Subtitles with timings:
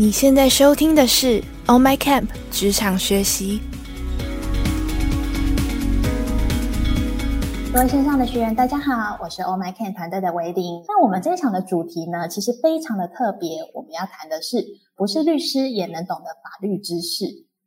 [0.00, 1.26] 你现在收听的是
[1.66, 3.60] 《On My Camp》职场学习。
[7.70, 10.82] 各位线上的学员，大家好，我是 Oh My Camp 团队的维林。
[10.88, 14.64] 那我们这一场的主题呢，其实非常的特别，我们要谈的是
[14.96, 17.26] 不是律师也能懂得法律知识。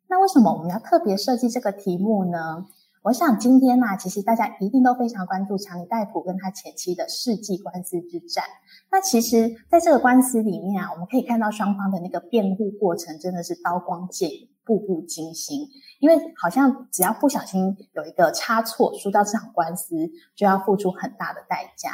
[0.09, 2.65] 那为什么我们要特别设计这个题目呢？
[3.03, 8.45] 我想今天呢，其实大家一定都非常关注查理戴普跟他前妻的世纪官司之战。
[8.89, 15.67] 那其实，在这个官司里面啊，我们可以看到双方的那个辩护过程真的是刀光剑影，步步惊心。
[15.99, 21.89] 因为好像只要不小心有一个差错，输掉这场官司，就要付出很大的代价。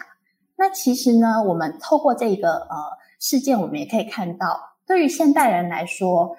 [0.56, 2.76] 那其实呢，我们透过这个呃
[3.20, 6.36] 事件，我们也可以看到，对于现代人来说。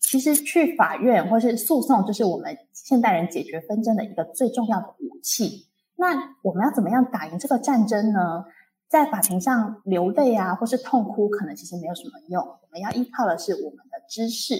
[0.00, 5.66] 其实去法院或是诉讼，就是我们现代人解决纷争的一个最重要的武器。
[5.96, 8.44] 那我们要怎么样打赢这个战争呢？
[8.88, 12.42] 在法庭上流泪啊，或是痛哭，可能其实没有什么用。
[12.42, 14.56] 我们要依靠的是我们的知识。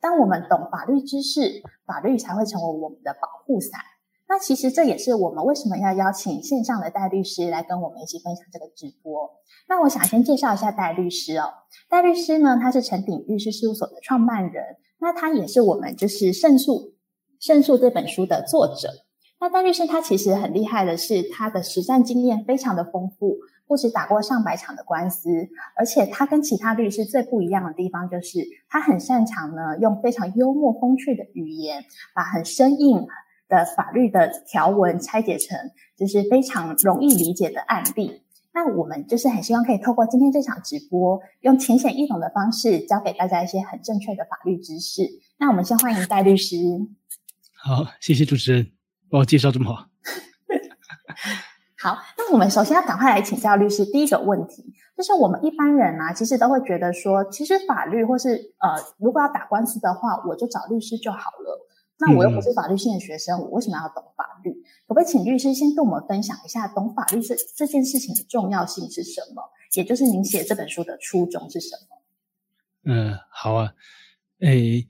[0.00, 3.80] 当我们懂法律知识，法律才会成为我们的保护伞。
[4.28, 9.30] 那其实这也是我们为什么要邀请线上的戴律师来跟我们一起分享这个直播。
[9.68, 11.44] 那我想先介绍一下戴律师哦。
[11.88, 14.64] 戴律师呢，他是陈鼎律师事务所的创办人。
[14.98, 16.72] 那他也是我们就是《胜诉》
[17.38, 18.88] 《胜诉》这本书的作者。
[19.38, 25.28] 那戴律师他其实很厉害的是，他的实战经验非常的丰富，不止打过上百场的官司，
[25.76, 28.38] 而且他跟其他律师最不一样的地方就是，
[28.70, 33.06] 他很擅长呢用非常幽默风趣的语言，把很生硬
[33.48, 35.58] 的法律的条文拆解成
[35.96, 38.22] 就是非常容易理解的案例。
[38.52, 45.02] 那我们就是很希望可以透过今天这场直播，用浅显易懂的方式教给大家一些很正确的法律知识。
[45.38, 46.56] 那我们先欢迎戴律师。
[47.52, 48.70] 好，谢谢主持人
[49.10, 49.86] 帮我介绍这么好。
[51.82, 54.64] 好，那我们首先要赶快来请教律师第一个问题，
[54.96, 61.66] 就是我们一般人啊，其实都会觉得说，其实法律或是呃，如果要打官司的话，我就找律师就好了。
[61.98, 64.50] 那我又不是法律系的学生，我为什么要懂法律？
[64.86, 69.42] 可不可以请律师先跟我们分享一下，懂法律这这件事情的重要性是什么？
[69.74, 72.92] 也就是您写这本书的初衷是什么？
[72.92, 73.72] 嗯，好啊。
[74.40, 74.86] 诶，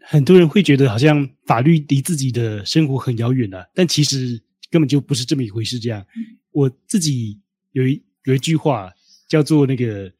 [0.00, 5.78] 很多人会觉得好像法律离自己的生活很遥远啊，但其实根本就不是这么一回事。
[5.78, 6.04] 这样，
[6.50, 7.40] 我自己
[7.72, 8.90] 有一有一句话
[9.28, 10.10] 叫做那个：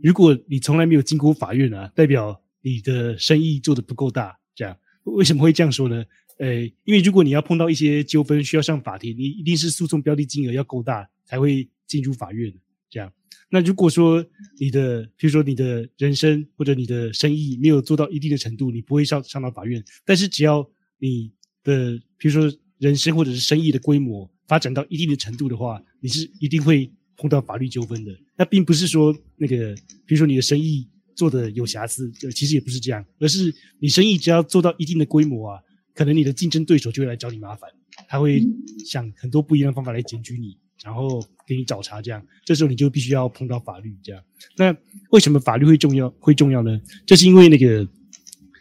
[0.00, 4.38] 如果你从来没有经过法院啊，代表你的生意做的不够大。
[4.54, 4.76] 这样。
[5.04, 6.04] 为什么会这样说呢？
[6.38, 12.52] 呃，因为如果你要碰到一些纠纷需要上法庭，你一定是诉讼标的金额要够大才会进入法院。
[12.90, 13.12] 这样，
[13.50, 14.24] 那如果说
[14.58, 19.84] 你的，比如说你的人生或者你的生意没有做到一定的程度，你不会上上到法院。
[20.04, 21.30] 但是只要你
[21.62, 28.12] 的，比如说人生或者是生意的规模发展到一定的程度的话，你是一定会碰到法律纠纷的。
[28.36, 29.74] 那并不是说那个，
[30.06, 30.88] 比如说你的生意。
[31.14, 35.60] 做的有瑕疵，就其实也不是这样，而是你生意只要做到一定的规模啊，
[35.94, 37.70] 可能你的竞争对手就会来找你麻烦，
[38.08, 38.42] 他会
[38.84, 44.22] 想很多不一样的方法来检举你，然后给你找茬，这样，这时候你就必须要碰到法律，这样。
[44.56, 44.76] 那
[45.10, 46.10] 为什么法律会重要？
[46.18, 46.80] 会重要呢？
[47.06, 47.88] 就是因为那个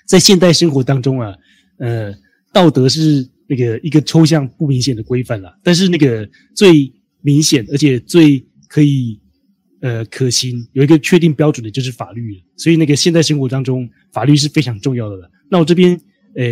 [0.05, 1.35] 在现代生活当中啊，
[1.77, 2.13] 呃，
[2.51, 9.19] 道德是那个一个抽象不明显的规范了，但是那个最明显而且最可以。
[9.83, 12.41] 呃，可行有一个确定标准的，就是法律。
[12.55, 15.29] 所以那个现代生活当中，法律是非常重要的了。
[15.49, 15.99] 那我这边，
[16.35, 16.45] 呃，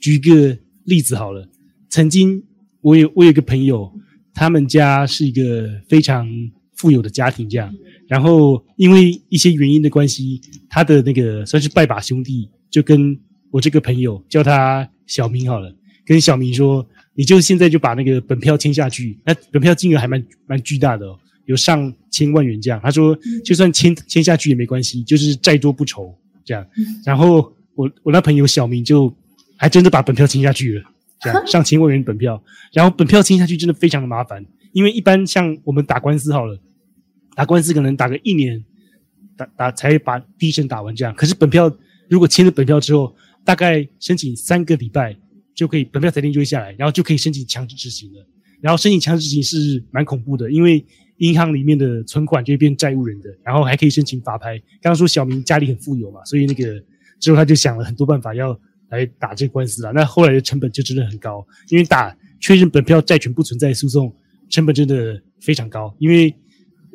[0.00, 1.48] 举一个例子好了。
[1.88, 2.42] 曾经
[2.80, 3.88] 我有我有一个朋友，
[4.34, 6.28] 他们家是一个非常
[6.74, 7.72] 富有的家庭，这样。
[8.08, 13.16] 然后因为一些原因的关系，他的那个算是拜把兄弟，就跟
[13.52, 15.72] 我这个朋友叫他小明好了，
[16.04, 16.84] 跟小明说，
[17.14, 19.16] 你就现在就把那个本票签下去。
[19.24, 21.16] 那本票金额还蛮蛮巨大的哦。
[21.46, 26.66] 有上千万元这样，他说就算签签下去也没关系，就是债多不愁这样。
[27.04, 29.14] 然后我我那朋友小明就
[29.56, 30.84] 还真的把本票签下去了，
[31.20, 32.42] 这样 上千万元本票。
[32.72, 36.58] 然后本票签下去真的非常的麻烦，因为一般像我们打官司好了，
[37.34, 38.64] 打官司可能打个一年，
[39.36, 41.14] 打打才把第一审打完这样。
[41.14, 41.70] 可是本票
[42.08, 43.14] 如果签了本票之后，
[43.44, 45.16] 大概申请三个礼拜
[45.54, 48.26] 就可以本票裁定就会下来，然后就可以申请强制执行了。
[48.60, 50.84] 然后申请强制执行是蛮恐怖的，因为
[51.18, 54.58] 银行里面的存款就会变债务人的，然后还可以申请法拍。
[54.80, 56.82] 刚刚说小明家里很富有嘛，所以那个
[57.20, 58.58] 之后他就想了很多办法要
[58.88, 59.92] 来打这个官司啊。
[59.94, 64.12] 那后来的成本就真的很高，因为打确认本票债权不存在诉讼
[64.50, 65.94] 成本真的非常高。
[65.98, 66.34] 因为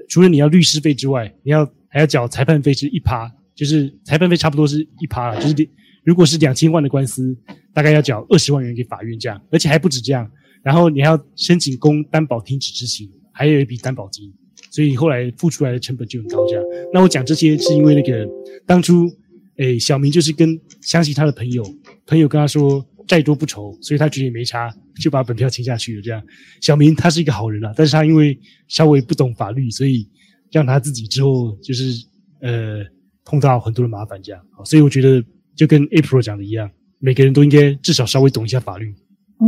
[0.10, 5.34] 除了你要律师费之外，你要还要缴裁判费是一趴，就是裁判费差不多是一趴。
[5.40, 5.70] 就是
[6.04, 7.36] 如果是两千万的官司，
[7.74, 10.30] 大概要缴二十万元给法院这样，而且还不止这样。
[10.62, 13.10] 然后你还要申请公担保停止执行。
[13.40, 14.30] 还有一笔担保金，
[14.70, 16.46] 所以后来付出来的成本就很高。
[16.46, 18.28] 这样，那我讲这些是因为那个
[18.66, 19.10] 当初，
[19.56, 21.64] 诶，小明就是跟相信他的朋友，
[22.06, 24.70] 朋友跟他说债多不愁，所以他觉得也没差，
[25.02, 26.02] 就把本票签下去了。
[26.02, 26.22] 这样，
[26.60, 28.38] 小明他是一个好人啊，但是他因为
[28.68, 30.06] 稍微不懂法律，所以
[30.52, 31.94] 让他自己之后就是
[32.42, 32.84] 呃
[33.24, 34.22] 碰到很多的麻烦。
[34.22, 35.24] 这样，所以我觉得
[35.56, 36.70] 就跟 April 讲的一样，
[37.00, 38.94] 每个人都应该至少稍微懂一下法律。
[39.40, 39.48] 嗯，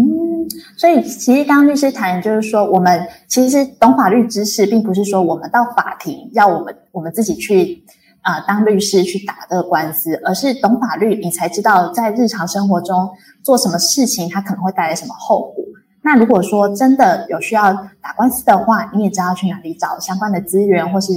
[0.78, 7.84] 所以其实刚刚律师谈就是说，我们其实懂法律知识，并不是说我们到法庭要我们我们自己去
[8.22, 13.10] 啊当律师去打这个官司，而是懂法律，你才知道在日常生活中
[13.44, 15.64] 做什么事情，它可能会带来什么后果。
[16.04, 21.14] 那如果说真的有需要打官司的话，你也知道去哪里找相关的资源，或是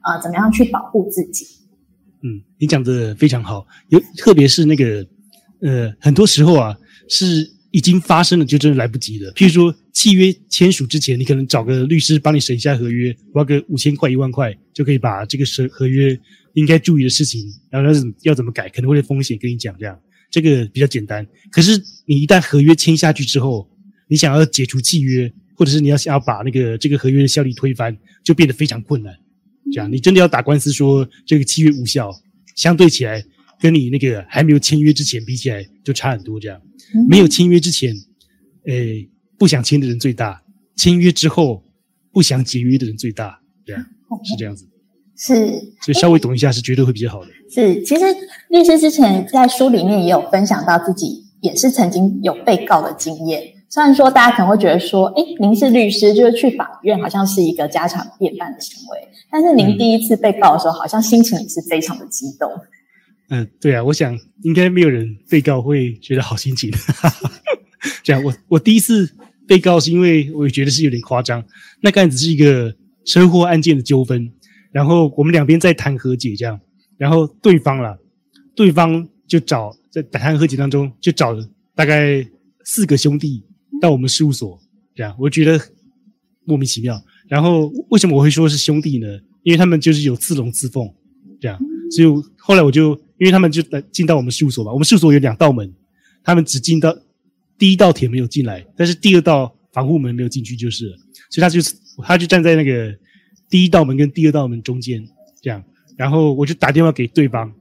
[0.00, 1.46] 啊怎么样去保护自己。
[2.22, 5.06] 嗯，你讲的非常好，有特别是那个
[5.62, 6.76] 呃，很多时候啊
[7.08, 7.53] 是。
[7.74, 9.32] 已经发生了，就真的来不及了。
[9.32, 16.16] 譬如说，契约签署之前，你可能找个律师帮你审一下合约，花个五千块、一万块，就可以把这个审合约
[16.52, 19.98] 应该注意的事情，然后要怎要怎么改，可能会有风险跟你讲，这样
[20.30, 21.26] 这个比较简单。
[21.50, 21.76] 可是
[22.06, 23.68] 你一旦合约签下去之后，
[24.06, 29.12] 你想要解除契约，或者是你要想要把那个这个合约的效力推翻，就变得非常困难。
[29.72, 32.12] 这样，你真的要打官司说这个契约无效，
[32.54, 33.24] 相对起来，
[33.64, 36.38] 跟你那个还没有签约之前比起来，就差很多。
[36.38, 36.60] 这样。
[37.08, 37.94] 没有签约之前，
[38.66, 39.08] 诶，
[39.38, 40.34] 不想签的人最大；
[40.76, 41.64] 签约之后，
[42.12, 43.40] 不想解约的人最大。
[43.64, 43.82] 这样
[44.22, 44.66] 是这样子，
[45.16, 45.46] 是，
[45.80, 47.30] 所以稍微懂一下是绝对会比较好的。
[47.50, 48.04] 是，其实
[48.50, 53.42] 律师之前在书里面也有分享到自己也是曾经有被告的经验。
[53.70, 62.50] 虽然说大家可能会觉得说，哎，您是律师，就是去法院好像是一个家常便饭的行为，但是您第一次被告的时候，好像心情也是非常的激动。
[63.28, 66.70] 嗯，对啊，我想应该没有人被告会觉得好心情。
[68.04, 69.10] 这样，我我第一次
[69.46, 71.42] 被告是因为我觉得是有点夸张。
[71.80, 72.74] 那个案子是一个
[73.06, 74.30] 车祸案件的纠纷，
[74.70, 76.60] 然后我们两边在谈和解，这样，
[76.98, 77.96] 然后对方啦，
[78.54, 82.26] 对方就找在谈和解当中就找了大概
[82.62, 83.42] 四个兄弟
[83.80, 84.60] 到我们事务所，
[84.94, 85.58] 这样，我觉得
[86.44, 87.02] 莫名其妙。
[87.26, 89.06] 然后为什么我会说是兄弟呢？
[89.42, 90.86] 因为他们就是有自龙自凤，
[91.40, 91.58] 这样，
[91.90, 92.98] 所以后来我就。
[93.18, 95.72] 因为他们就来进到我们事务所嘛，我们事务所有两道门，
[96.22, 96.96] 他们只进到
[97.56, 100.96] 第一道铁没有进来，但是第二道防护门没有进去就是了，
[101.30, 101.60] 所以他就
[102.02, 102.92] 他就站在那个
[103.48, 105.06] 第一道门跟第二道门中间
[105.40, 105.62] 这样，
[105.96, 107.52] 然后我就打电话给对方，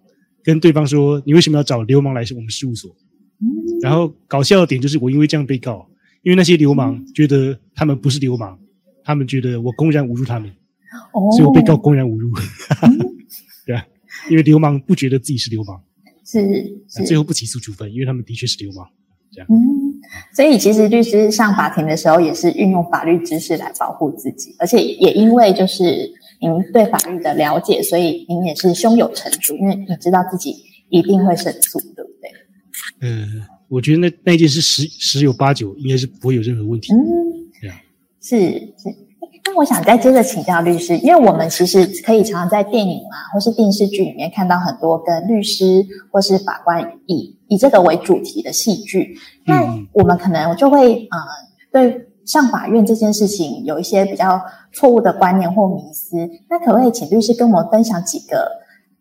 [0.44, 2.96] 跟对方说你为什么要找流氓来我们事务所？
[3.82, 5.88] 然后搞笑的点就是我因为这样被告，
[6.22, 8.58] 因为那些流氓觉得他们不是流氓，
[9.04, 10.50] 他们觉得我公然侮辱他们，
[11.36, 12.32] 所以我被告公然侮辱。
[14.30, 15.82] 因为流氓不觉得自己是流氓，
[16.26, 16.42] 是
[16.88, 18.88] 是，最后不起诉处分，因为他们的确是流氓，
[19.32, 19.48] 这样。
[19.50, 19.58] 嗯，
[20.36, 26.10] 所以其实律师上法庭的时候，也是运用法律知识来保护自己，而且也因为就是
[26.40, 30.56] 您对法律的了解，所以您也是胸有成竹，因为你知道自己
[30.90, 32.32] 一定会胜诉，对不对？
[33.02, 36.94] 嗯，我觉得那那件事十十有八九应该是不会有任何问题。
[36.94, 36.98] 嗯，
[37.62, 37.78] 这样
[38.22, 38.38] 是
[38.78, 39.03] 是。
[39.46, 49.16] 那我想再接着请教律师，因为我们其实可以常常在电影啊，或是电视剧里面看到很多跟律师或是法官以以这个为主题的戏剧。
[49.46, 49.62] 那
[49.92, 51.20] 我们可能就会呃，
[51.74, 54.42] 对上法院这件事情有一些比较
[54.72, 56.16] 错误的观念或迷思。
[56.50, 58.50] 那可不可以请律师跟我们分享几个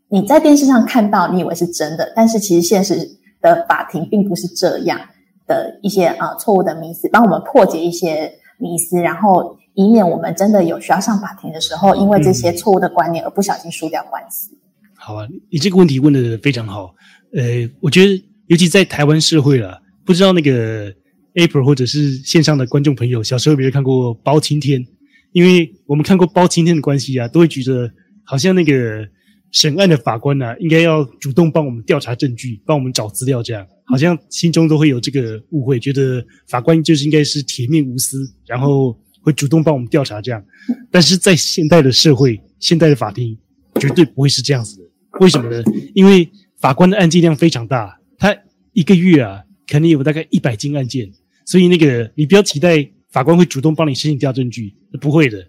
[0.08, 3.08] 你在电视上看到你以为是真的，但是其实现实
[3.40, 4.98] 的法庭并不是这样
[5.46, 8.30] 的一些啊错误的迷思，帮我们破解一些
[8.62, 9.58] 迷思，然后。
[9.74, 14.54] 以免我们真的有需要上法庭的时候，因为这些错误的观念而不小心输掉官司。
[14.94, 16.94] 好啊，你这个问题问的非常好。
[17.34, 20.92] 呃，我觉得尤其在台湾社会了，不知道那个
[21.36, 24.86] April 或者是线上的观众朋友，小时候有没有看过包青天？
[25.32, 27.90] 因为我们看过包青天的关系啊，都会觉得
[28.24, 29.08] 好像那个
[29.52, 38.98] 审案的法官呢，应该要主动帮我们调查证据，帮我们找资料，这样好像心中都会有这个误会，觉得法官就是应该是铁面无私，然后。
[39.24, 40.44] 会主动帮我们调查这样，
[40.90, 43.38] 但是在现代的社会，现代的法庭
[43.80, 44.82] 绝对不会是这样子的。
[45.20, 45.62] 为什么呢？
[45.94, 46.28] 因为
[46.58, 48.36] 法官的案件量非常大，他
[48.72, 51.08] 一个月啊，肯定有大概一百件案件，
[51.46, 55.46] 所以那个你不要期待法官会主动帮你申请调证据，不会的。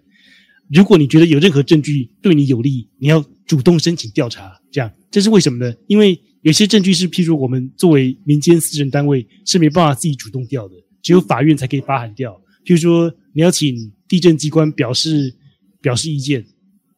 [0.72, 5.74] 如果你觉得有任何证据对你有利，你要主动申请调查，这样这是为什么呢？
[5.86, 12.32] 因为有些证据是，譬如我们作为民间私人单位是没办法自己主动调的，只有法院才可以发函调。
[12.64, 13.14] 譬如说。
[13.36, 15.34] 你要请地震机关表示
[15.80, 16.46] 表示意见，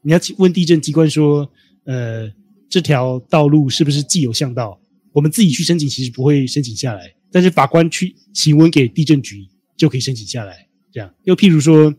[0.02, 1.50] 你要请问地震机关说，
[1.84, 2.30] 呃，
[2.68, 4.78] 这条道路是不是既有巷道？
[5.12, 9.48] 我们自己去申请其实不会申请下来，但是法官去请问给地震局
[9.78, 10.68] 就可以申请下来。
[10.92, 11.90] 这样又譬如说，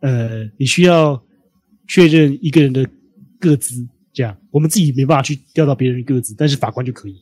[0.00, 1.24] 呃，你需要
[1.86, 2.84] 确认一个人的
[3.38, 7.14] 个资，这样我们自己没办法去调到别人的个子，但是法官就可以。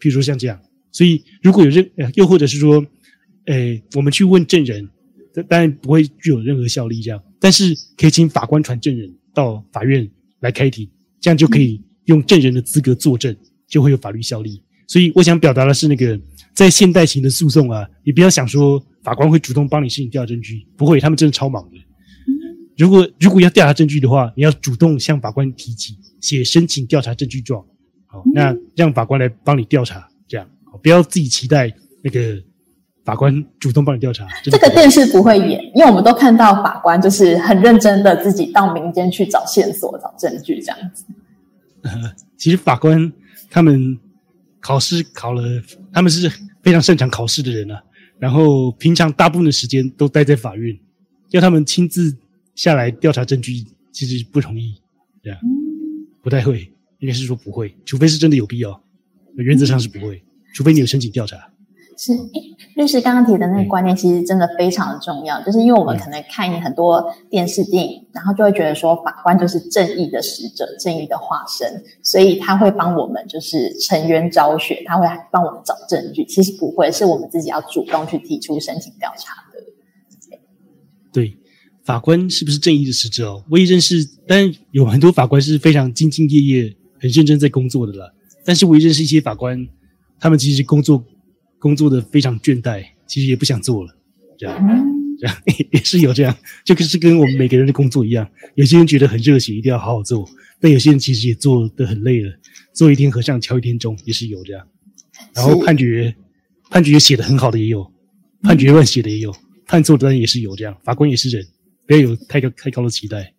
[0.00, 2.84] 譬如说像这样，所以如果有任，呃又或者是说，
[3.46, 4.88] 诶，我们去问证人，
[5.48, 10.88] 当然不会具有任何效力，这样，但是可以请法官传证人到法院来开庭，
[11.20, 13.34] 这样就可以用证人的资格作证，
[13.68, 14.60] 就会有法律效力。
[14.88, 16.20] 所以我想表达的是，那个
[16.52, 21.76] 在现代型的诉讼啊，你不要想说法官会主动帮你申请调证据，不会，他们真的超忙的。
[22.80, 27.62] 如果如果要调查证据的话，你要主动向法官提起，写申请调查证据状，
[28.06, 30.48] 好，那让法官来帮你调查，这样，
[30.82, 31.70] 不要自己期待
[32.02, 32.42] 那个
[33.04, 34.26] 法官主动帮你调查。
[34.42, 41.04] 这个电视不会演，因为我们都看到法官就是很认真的自己到民间去找线索、找证据这样子。
[41.82, 41.90] 呃
[42.38, 43.12] 其实法官
[43.50, 43.98] 他们
[44.58, 45.42] 考试考了，
[45.92, 46.32] 他们是
[46.62, 47.82] 非常擅长考试的人啊，
[48.18, 50.74] 然后平常大部分的时间都待在法院，
[51.28, 52.16] 要他们亲自。
[52.54, 54.80] 下来调查证据其实不容易，
[55.22, 55.38] 这样
[56.22, 56.60] 不太会，
[56.98, 58.82] 应该是说不会，除非是真的有必要，
[59.36, 60.22] 原则上是不会，
[60.54, 61.36] 除非你有申请调查。
[61.96, 62.14] 是，
[62.76, 76.24] 律师刚刚提的那个观念其实真的非常的重要，就是因为我们可能看很多电视电影，然后就会觉得说法官就是正义的使者，正义的化身，所以他会帮我们就是沉冤昭雪，他会帮我们找证据。
[76.24, 80.38] 其实不会，是我们自己要主动去提出申请调查的。
[81.12, 81.36] 对。
[81.90, 83.44] 法官是不是正义的使者哦？
[83.50, 88.14] 我也认识，但有很多法官是非常兢兢业业、很认真在工作的了。
[88.44, 89.66] 但是我也认识一些法官，
[90.20, 91.04] 他们其实工作
[91.58, 93.92] 工作的非常倦怠，其实也不想做了。
[94.38, 94.56] 这样，
[95.18, 95.36] 这样
[95.72, 96.32] 也是有这样，
[96.64, 98.24] 就是跟我们每个人的工作一样。
[98.54, 100.24] 有些人觉得很热血，一定要好好做；
[100.60, 102.32] 但有些人其实也做的很累了，
[102.72, 104.64] 做一天和尚敲一天钟，也是有这样。
[105.34, 106.14] 然后判决
[106.70, 107.84] 判决写的很好的也有，
[108.44, 109.34] 判决乱写的也有，
[109.66, 110.76] 判错的也是有这样。
[110.84, 111.44] 法官也是人。
[111.90, 113.34] 不要有太高太高的期待。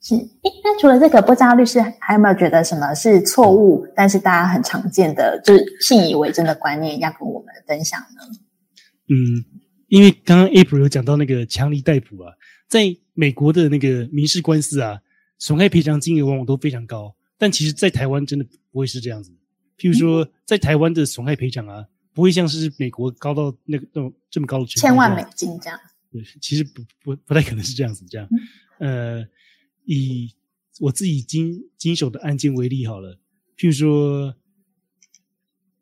[0.00, 8.22] 是，诶，那除了这个，不知道律师还有没有觉得什么是错误，但是大家很常见的，就是信以为真的观念，要跟我们分享呢？
[9.08, 9.44] 嗯，
[9.86, 12.32] 因为刚刚 April 有讲到那个强力逮捕啊，
[12.68, 14.98] 在美国的那个民事官司啊，
[15.38, 19.30] 损害赔偿金额往往都非常高，但其实，在台湾真的不会是这样子。
[19.78, 25.78] 譬如说，在台湾的损害赔偿啊，不会像是美国高到那个那种这么高的千万美金这样。
[26.40, 28.28] 其实不不不太可能是这样子，这样，
[28.78, 29.26] 呃，
[29.84, 30.34] 以
[30.80, 33.18] 我自己经经手的案件为例好了，
[33.56, 34.34] 譬如说，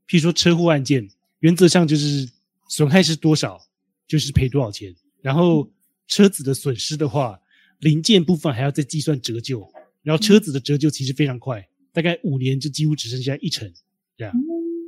[0.07, 1.09] 譬如说车祸案件，
[1.41, 2.31] 原则上就是
[2.69, 3.61] 损害是多少，
[4.07, 4.95] 就是赔多少钱。
[5.21, 5.69] 然后
[6.07, 7.41] 车子的损失的话，
[7.81, 9.69] 零件部分还要再计算折旧，
[10.03, 13.73] 然后车子的折旧其实非常快，大概五年就几乎只剩下一成
[14.17, 14.33] 这样。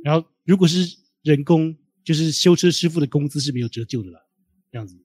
[0.03, 4.25] 然后如果是人工，就是修车师傅的工资是没有折旧的了，
[4.71, 4.95] 这样子。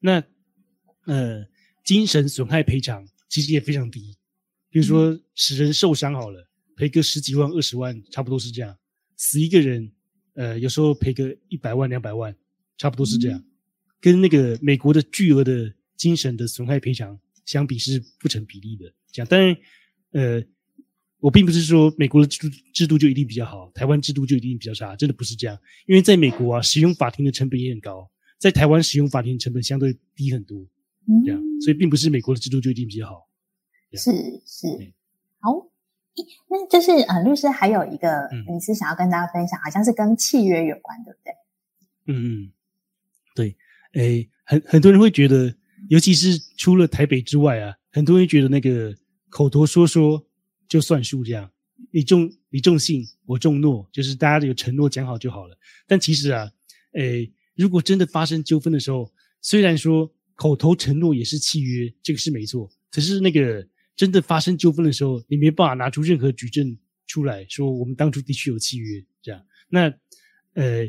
[0.00, 0.22] 那，
[1.06, 1.46] 呃，
[1.84, 4.16] 精神损害赔偿其实也非常低，
[4.70, 8.72] 比如说使人受伤好了，赔个十几万、二十万，差不多是这样；
[9.16, 9.90] 死一个人，
[10.34, 12.34] 呃，有时候赔个一百万、两百万，
[12.76, 13.42] 差不多是这样。
[14.00, 18.92] 跟那个美国的巨额的精神的损害赔偿相比是不成比例的。
[19.10, 19.56] 这样，当然，
[20.12, 20.42] 呃，
[21.18, 25.58] 我并不是说美国的制度制度就一定比较好，台湾制度就一定比较差，真的不是这样。
[25.86, 28.08] 因为在美国啊，使用法庭的成本也很高。
[28.38, 30.58] 在台湾使用法庭成本相对低很多，
[31.08, 33.28] 嗯这样，所以并不是美国的制度就一定比较好。
[33.92, 34.12] 是
[34.46, 34.68] 是，
[35.40, 35.66] 好，
[36.48, 41.32] 那就是呃，律师还有一个，你是想要跟大家分享，好像是跟契约有关，对不对？
[42.06, 42.52] 嗯嗯，
[43.34, 43.56] 对，
[43.94, 45.52] 诶，很很多人会觉得，
[45.88, 48.94] 尤其是除了台北之外啊，很多人觉得那个
[49.30, 50.24] 口头说说
[50.68, 51.50] 就算数，这样
[51.90, 55.58] 你重你重信，我重诺，就是大家有承诺讲好就好了。
[55.86, 56.52] 但其实啊，
[56.92, 57.32] 诶。
[57.58, 59.12] 如果真的发生纠纷的时候，
[59.42, 62.70] 虽然说口头承诺也是契约，这个是没错。
[62.88, 69.04] 可是那个真的发生纠纷的时候，你没办法拿出任何举证出来说我们当初的确有契约。
[69.20, 69.92] 这样，那
[70.54, 70.88] 呃，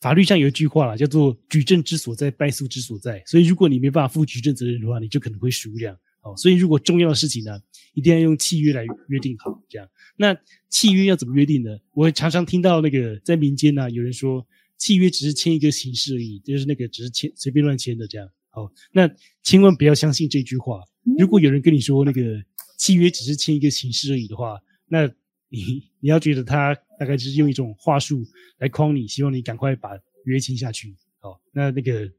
[0.00, 3.20] 法律上有一句话啦，叫做“举证之所在，败诉之所在”。
[3.26, 5.76] 所以，如果你没办法负举证责任的话，你就可能会输。
[5.76, 7.60] 这样，哦，所以如果重要的事情呢，
[7.92, 9.60] 一定要用契约来约定好。
[9.68, 10.36] 这样，那
[10.70, 11.76] 契约要怎么约定呢？
[11.92, 14.46] 我常常听到那个在民间呢，有人说。
[14.76, 18.28] 契约只是签一个形式而已，就是那个只是签随便乱签的这样。
[18.50, 19.10] 好，那
[19.42, 20.80] 千万不要相信这句话。
[21.18, 22.42] 如果有人跟你说那个
[22.78, 25.06] 契约只是签一个形式而已的话，那
[25.48, 28.24] 你 你要觉得他大概就是用一种话术
[28.58, 29.90] 来框你，希望你赶快把
[30.24, 30.94] 约签下去。
[31.18, 32.10] 好，那那个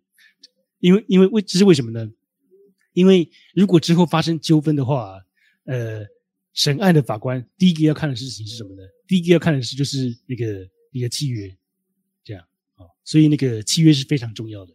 [0.79, 2.11] 因为因为为这是为什么呢？
[2.93, 5.19] 因为如果之后发生纠纷的话，
[5.65, 6.05] 呃，
[6.53, 8.83] 审案的法官第一个要看的事情是什么呢？
[9.07, 11.55] 第一个要看的是就是那个你的契约。
[13.05, 14.73] 所以那个契约是非常重要的。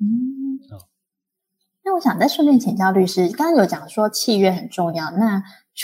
[0.00, 0.88] 嗯，好，
[1.84, 5.42] 那我想再顺便请教律师，刚刚有讲说契约很重要，那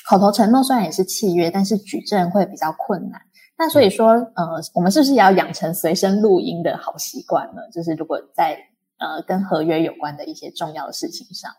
[0.09, 3.21] 口头承诺虽然也是契约，但是举证会比较困难。
[3.59, 7.63] 那所以说，呃，我们是不是也要养成随身录音的好习惯呢？
[7.73, 8.57] 就是如果在
[8.99, 11.51] 呃跟合约有关的一些重要的事情上，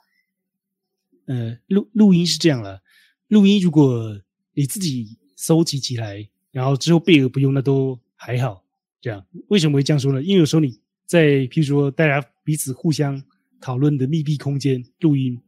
[1.27, 2.81] 呃，录录音是这样了，
[3.27, 4.17] 录音如果
[4.53, 8.63] 你自己收集起来，然后之后备而不用，那都还好。
[9.01, 10.21] 这样为什么会这样说呢？
[10.21, 13.21] 因为有时候你在譬如说大家彼此互相
[13.61, 15.39] 讨论的密闭空间录音，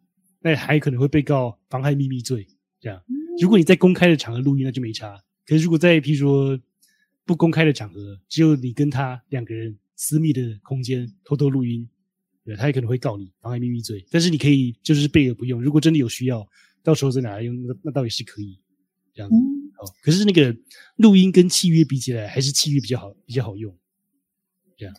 [0.41, 2.47] 那还可能会被告妨害秘密罪。
[2.79, 3.01] 这样，
[3.39, 5.15] 如果你在公开的场合录音，那就没差。
[5.45, 6.59] 可是，如果在譬如说
[7.25, 11.87] 不公开的场合，只有你跟他两个人私密的空间偷偷录音，
[12.43, 14.03] 对，他也可能会告你妨害秘密罪。
[14.09, 16.47] 但是你可以就是备而不用，如果真的有需要，
[16.81, 18.59] 到时候再拿来用，那那倒也是可以
[19.13, 19.35] 这样子。
[19.81, 20.55] 哦，可是那个
[20.95, 23.75] 录音跟契约比起来，还是契约比较好，比较好用。
[24.77, 24.95] 这样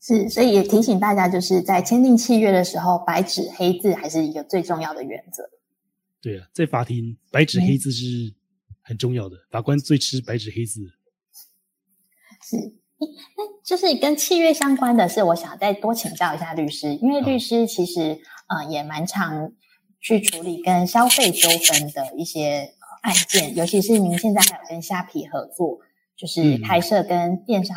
[0.00, 5.48] 是，所以也提醒大家，就是在签订契约的时候，白纸黑字还是一个最重要的原则。
[6.20, 8.34] 对啊，在法庭白纸黑字是。
[8.86, 10.82] 很重要的，法官最吃白纸黑字。
[12.42, 12.54] 是，
[12.98, 19.54] 那就是跟契约相关的是，我想再多请教一下律师，因为律师其实呃也蛮常
[20.02, 25.78] 去处理跟消费纠纷的一些案件，尤其是您现在还有跟虾皮合作，
[26.16, 27.76] 就是开设跟电商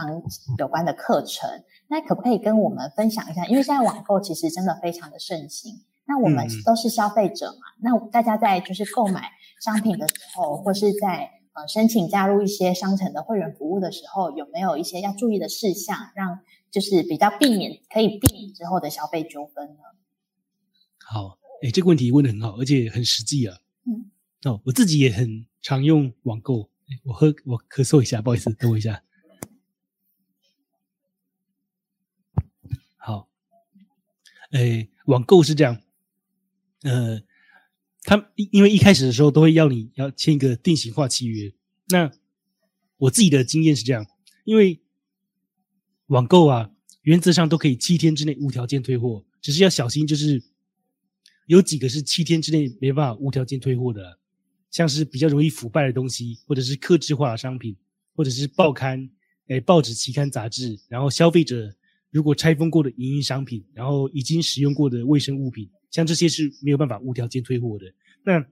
[0.58, 1.50] 有关的课程，
[1.88, 3.46] 那可不可以跟我们分享一下？
[3.46, 5.74] 因为现在网购其实真的非常的盛行，
[6.06, 9.30] 那我们都是消费者嘛，那大家在就是购买。
[9.60, 19.80] 商品的时候，或是在呃申请加入一些商城的会员服务的时候，有没有一些要注意的事项，让就是比较避免可以避免之后的消费纠纷呢？
[21.10, 23.58] 好，哎，这个问题问的很好，而且很实际啊。
[24.44, 26.70] 哦，我自己也很常用网购。
[27.04, 29.04] 我喝，我咳嗽一下，不好意思，等我一下。
[32.96, 33.30] 好，
[34.52, 35.82] 哎，网购是这样，
[36.84, 37.22] 呃。
[38.04, 41.54] 他因为一开始的时候都会要你要签一个定型化契约。
[41.90, 42.10] 那
[42.96, 44.08] 我自己的经验是这样，
[44.46, 44.82] 因为
[46.06, 46.72] 网购啊，
[47.02, 50.42] 原则上都可以七天之内无条件退货，只是要小心，就是
[51.48, 54.18] 有几个是七天之内没办法无条件退货的，
[54.72, 57.76] 像是比较容易腐败的东西，或者是克制化的商品，
[58.16, 59.10] 或者是报刊、
[59.48, 61.74] 诶报纸、期刊、杂志，然后消费者
[62.12, 65.70] 如果拆封过的影音商品，然后已经使用过的卫生物品。
[65.90, 67.86] 像这些是没有办法无条件退货的。
[68.24, 68.46] 那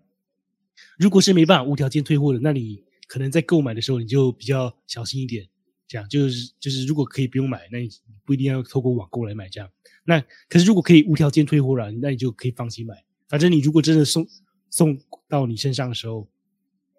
[0.97, 5.47] 如果是没办法无条件退货的，那你可能在购买的时候你就比较小心一点。
[5.87, 7.87] 这样就是就是，如果可以不用买，那你
[8.25, 9.47] 不一定要透过网购来买。
[9.49, 9.69] 这样，
[10.05, 13.05] 那可是如果可以无条件退货了，那你就可以放心买。
[13.27, 14.25] 反正你如果真的送
[14.69, 16.27] 送到你身上的时候，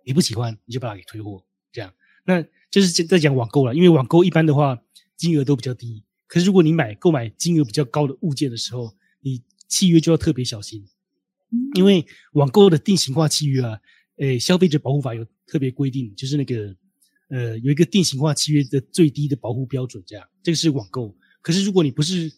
[0.05, 1.45] 你不喜欢，你就把它给退货。
[1.73, 1.93] 这样，
[2.25, 3.75] 那就是在讲网购了。
[3.75, 4.79] 因为网购一般的话
[5.17, 10.87] 金额都比较低，可是如果你买购买金额比较高的物件的时候，你契约就要特别小心，
[11.75, 13.81] 因为网购的定型化契约啊，
[14.17, 16.75] 诶，消费者保护法有特别规定，就是那个
[17.29, 21.15] 呃，有一个定型化契约的最低的保护标准，这样，这个是网购。
[21.43, 22.33] 可是如果你不是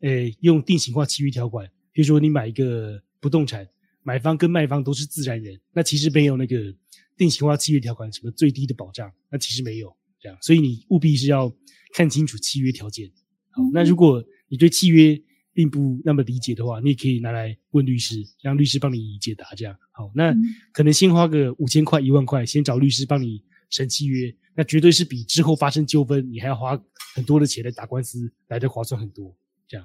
[0.00, 3.68] 诶用定型化契约条款，比如说你买一个不动产，
[4.06, 6.72] 买方跟卖方都是自然人，那其实没有那个
[7.16, 11.52] 定型化契约条款什么最低的保障，那其实没有这样，所以你务必是要
[11.92, 13.10] 看清楚契约条件。
[13.50, 15.20] 好，那如果你对契约，
[15.52, 19.44] 并不那么理解的话，你也可以拿来问律师，让律师帮你解答。
[19.56, 20.32] 这样好，那
[20.70, 26.80] 可能先花个五千块、一万块，先找律师帮你审契约，那绝对是比之后发生纠纷，你还要花
[27.16, 29.36] 很多的钱来打官司来的划算很多。
[29.66, 29.84] 这样，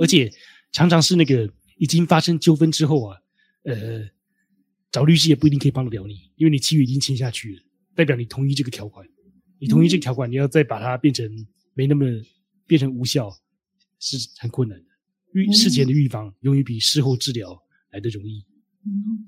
[0.00, 0.32] 而且
[0.72, 3.18] 常常是那个已经发生纠纷之后啊，
[3.64, 4.08] 呃，
[4.90, 7.62] 找律师也不一定可以帮得了你，因为你契约已经签下去了，
[7.94, 9.06] 代表你同意这个条款，
[9.58, 11.28] 你同意这个条款，你要再把它变成
[11.74, 12.06] 没那么
[12.66, 13.30] 变成无效，
[13.98, 14.84] 是很困难的。
[15.32, 18.44] 预事前的预防永远比事后治疗来的容易。
[18.84, 19.26] 嗯，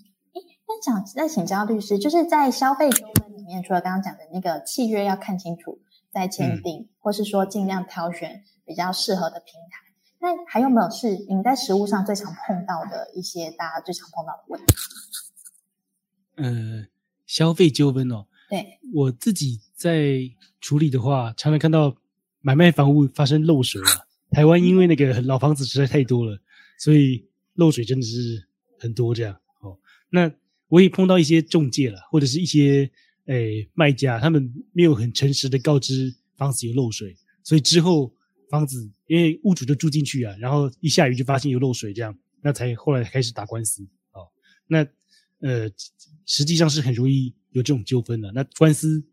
[0.67, 9.92] 那想再请教律师，就是在消费纠纷里面，除了刚刚讲的那个契约要看清楚再签订，或是说尽量挑选比较适合的平台，
[10.23, 14.67] 那还有没有是您在食物上最常碰到的一些大家最常碰到的问题？
[16.37, 16.87] 呃，
[17.27, 20.21] 消费纠纷哦，对我自己在
[20.61, 21.97] 处理的话，常常看到
[22.41, 24.07] 买卖房屋发生漏水啊。
[24.31, 26.41] 台湾因为那个老房子实在太多了，
[26.79, 28.47] 所以漏水真的是
[28.79, 29.37] 很多这样。
[29.61, 29.77] 哦，
[30.09, 30.33] 那
[30.69, 32.89] 我也碰到一些中介了，或者是一些
[33.27, 38.15] 诶卖家，他们没有很诚实的告知房子有漏水，所以之后
[38.49, 43.87] 房子因为屋主就住进去啊，然后一下雨就发现有漏水，这样那才后来开始打官司。
[44.13, 44.27] 哦，
[44.67, 44.79] 那
[45.41, 45.71] 呃
[46.25, 48.33] 实际上是很容易有这种纠纷的。
[48.33, 49.05] 那官司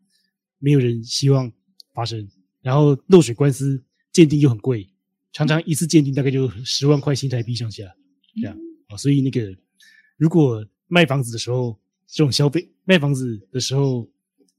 [0.57, 1.51] 没有人希望
[1.93, 2.25] 发生，
[2.61, 3.83] 然后漏水官司
[4.13, 4.89] 鉴定又很贵。
[5.33, 7.83] 常常一次鉴定大概就十万块新台币上下，
[8.35, 8.57] 这样
[8.87, 8.95] 啊。
[8.95, 9.53] 所以那个
[10.15, 14.09] 如果卖房子的时候，这种消费卖房子的时候，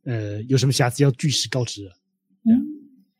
[0.04, 1.96] 呃，有什么瑕疵要据实告知啊。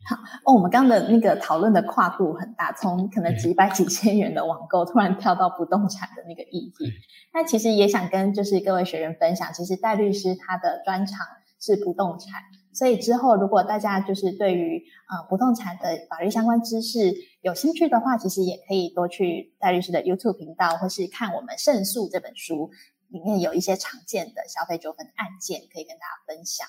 [0.09, 6.91] 好 哦，我们刚刚的那个讨论的跨度很大，从可能几百几千元的网购，突然跳到不动产的那个议题。
[7.33, 11.27] 那其实也想跟就是各位学员分享，其实戴律师他的专长
[11.61, 12.41] 是不动产，
[12.73, 22.71] 所以之后如果大家就是对于呃不动产的法律相关知识有兴趣的话，其实也可以多去戴律师的 YouTube 频道，或是看我们《胜诉》这本书
[23.09, 26.67] 里面有一些常见的消费纠纷案件可以跟大家分享。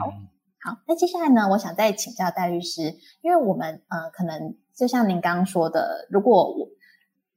[0.00, 0.35] 好。
[0.58, 1.48] 好，那接下来呢？
[1.50, 2.82] 我想再请教戴律师，
[3.22, 6.68] 因为我们呃，可能就像您刚刚说的，如果我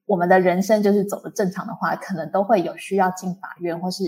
[0.05, 4.03] 我们的人生就是走的正常的话，可能都会有需要进法院，或是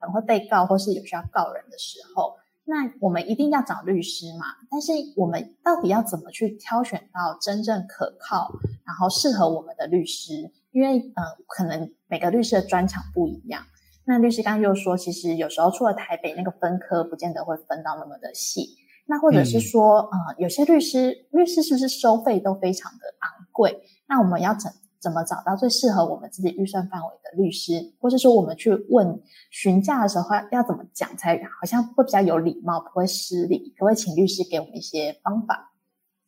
[0.00, 4.46] 可能会被告，或是有需要告人的时候，那我们一定要找律师嘛？
[4.68, 8.50] 但是我们到底要怎么去挑选到真正可靠，
[8.84, 10.50] 然后适合我们的律师？
[10.72, 13.62] 因为呃，可能每个律师的专长不一样。
[14.08, 18.76] 那律师刚刚又说，其实有时候除了台北那个分科，不见得会分到那么的细。
[19.04, 23.82] 那或者是说，呃，有些律师，律师是不是收费都非常的昂贵？
[24.08, 27.94] 那我们要怎怎么找到最适合我们自己预算范围的律师？
[27.98, 33.74] 或者说，我们去问询价的时候，要怎么讲才好像会比较有礼貌，不会失礼？
[33.76, 35.72] 可不可以请律师给我们一些方法？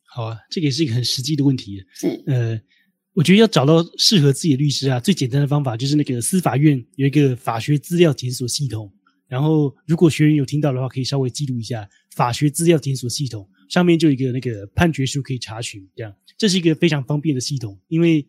[0.05, 1.81] 好啊，这个也是一个很实际的问题。
[1.93, 2.59] 是，呃。
[3.19, 8.89] 我觉得要找到适合自己的律师啊，最简单的方法就是那个司法院有一个法学资料检索系统。
[9.27, 15.85] 然后，如果学员有听到的话，可以稍微记录一下法学资料检索系统上面就有一个那个判决书可以查询。
[15.97, 18.25] 这样，这是一个非常方便的系统，因为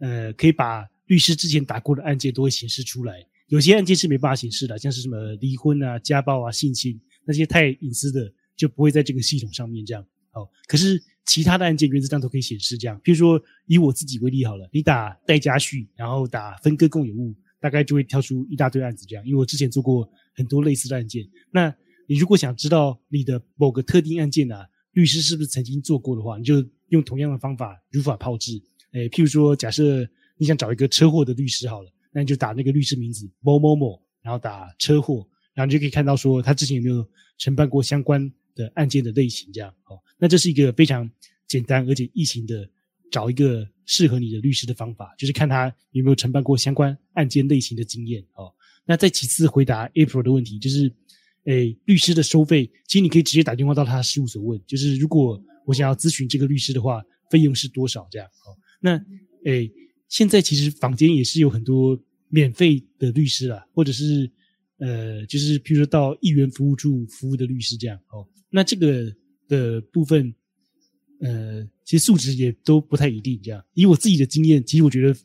[0.00, 3.14] 呃，可以把律师之前打过的案件都会显示出来。
[3.46, 10.04] 有些案件是没办法显示的，像是什么离婚啊、家暴啊、性侵那些太隐私的，就不会在这个系统上面这样。
[10.32, 11.02] 好，可是。
[11.26, 19.24] 其他的案件原则上都可以显示这样，比如说以我自己为例好了，你打代家序，然后打分割共有物，大概就会跳出一大堆案子这样。
[19.26, 21.74] 因为我之前做过很多类似的案件，那
[22.06, 28.62] 你如果想知道你的某个特定案件啊，律师是不是曾经做过的话，你就用同样的方法如法炮制。
[28.92, 30.06] 诶，譬如说，假设
[30.36, 37.04] 你想找一个车祸的律师好了，那你就打那个律师名字某某某，然后打车祸，然后你就可以看到说他之前有没有
[37.38, 38.30] 承办过相关。
[38.54, 41.10] 的案件的类型，这样哦，那这是一个非常
[41.46, 42.68] 简单而且易行的
[43.10, 48.52] 找一个适合你的律师的方法，就是看他有没有承办过相关案件类型的经验哦。
[48.86, 50.92] 那再其次回答 April 的问题，就是
[51.44, 58.06] 诶，律师的收费，其实你可以直接打电话到他事务所问，就是如果我想要咨询这个律师的话，费用是多少？
[58.10, 58.56] 这样哦。
[58.80, 59.02] 那
[59.44, 59.70] 诶，
[60.08, 64.30] 现在其实坊间也是有很多免费的律师啊，或者是
[64.78, 68.26] 呃，就是譬如说到议员服务处服务的律师这样哦。
[68.54, 69.12] 那这个
[69.48, 70.32] 的部分，
[71.18, 73.36] 呃，其实素质也都不太一定。
[73.42, 75.18] 这样，以我自己的经验，其实我觉得，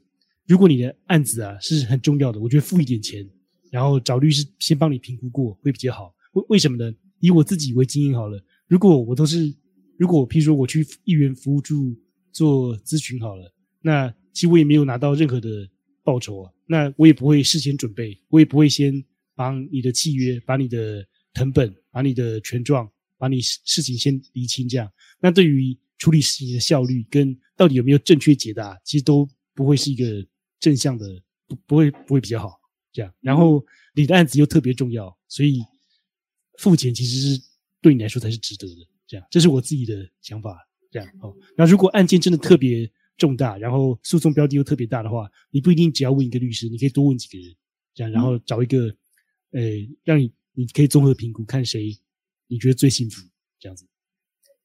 [0.48, 3.24] 如果你的案子啊是很重要的，我觉得付一点钱，
[3.70, 6.12] 然后找律师先帮你评估过会比较好。
[6.34, 6.92] 为为什么呢？
[7.20, 9.54] 以我自己为经验好了，如果我都是，
[10.00, 11.96] 如果譬如说我去议员服务处
[12.32, 15.70] 做咨询好了，那其实我也没有拿到任何的
[16.04, 19.04] 报酬啊，那我也不会事先准备，我也不会先
[19.36, 22.90] 帮你的契约，把你的成本，把你的权状。
[23.20, 30.26] 把你事情先厘清，这样，那对于处理事情的效率跟到底有没有正确解答，其实都不会是一个
[30.60, 32.58] 正向的，不不会不会比较好，
[32.94, 33.14] 这样。
[33.20, 35.62] 然后你的案子又特别重要，所以
[36.58, 37.42] 付钱其实是
[37.82, 39.28] 对你来说才是值得的，这样。
[39.30, 40.58] 这是我自己的想法，
[40.90, 41.10] 这样。
[41.22, 47.54] 哦，那如果案件真的特别重大，然后诉讼标的又特别大的话，你不一定只要问一个律师，你可以多问几个人，
[47.94, 48.88] 这样，然后找一个，
[49.52, 49.62] 呃，
[50.06, 51.94] 让你你可以综合评估，看谁。
[52.50, 53.22] 你觉得最幸福
[53.60, 53.86] 这样子？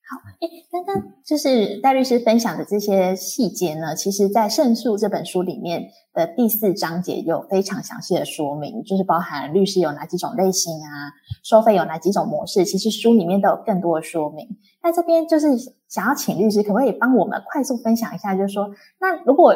[0.07, 11.09] 好，哎，刚刚就是戴律师分享的这些细节呢，其实，在《胜诉》这本书里面的第四章节有非常详细的说明，就是包含律师有哪几种类型啊，
[11.43, 14.47] 收费有哪几种模式，其实书里面都有更多的说明。
[14.83, 15.47] 那这边就是
[15.89, 18.35] 想要请律师，可不可以帮我们快速分享一下？
[18.35, 18.69] 就是说，
[19.01, 19.55] 那如果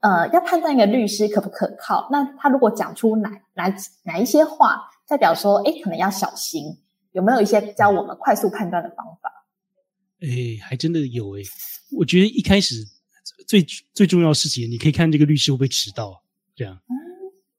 [0.00, 6.80] 呃要判断一个律师可不可靠，那他如果讲出哪哪哪一些话，代表说，哎，可能要小心。
[7.14, 9.30] 有没有一些教我们快速判断的方法？
[10.20, 11.42] 哎，还真的有哎。
[11.92, 12.84] 我觉得一开始
[13.46, 16.20] 最最重要的事情，你可以看这个律师会不会迟到。
[16.56, 16.76] 这样，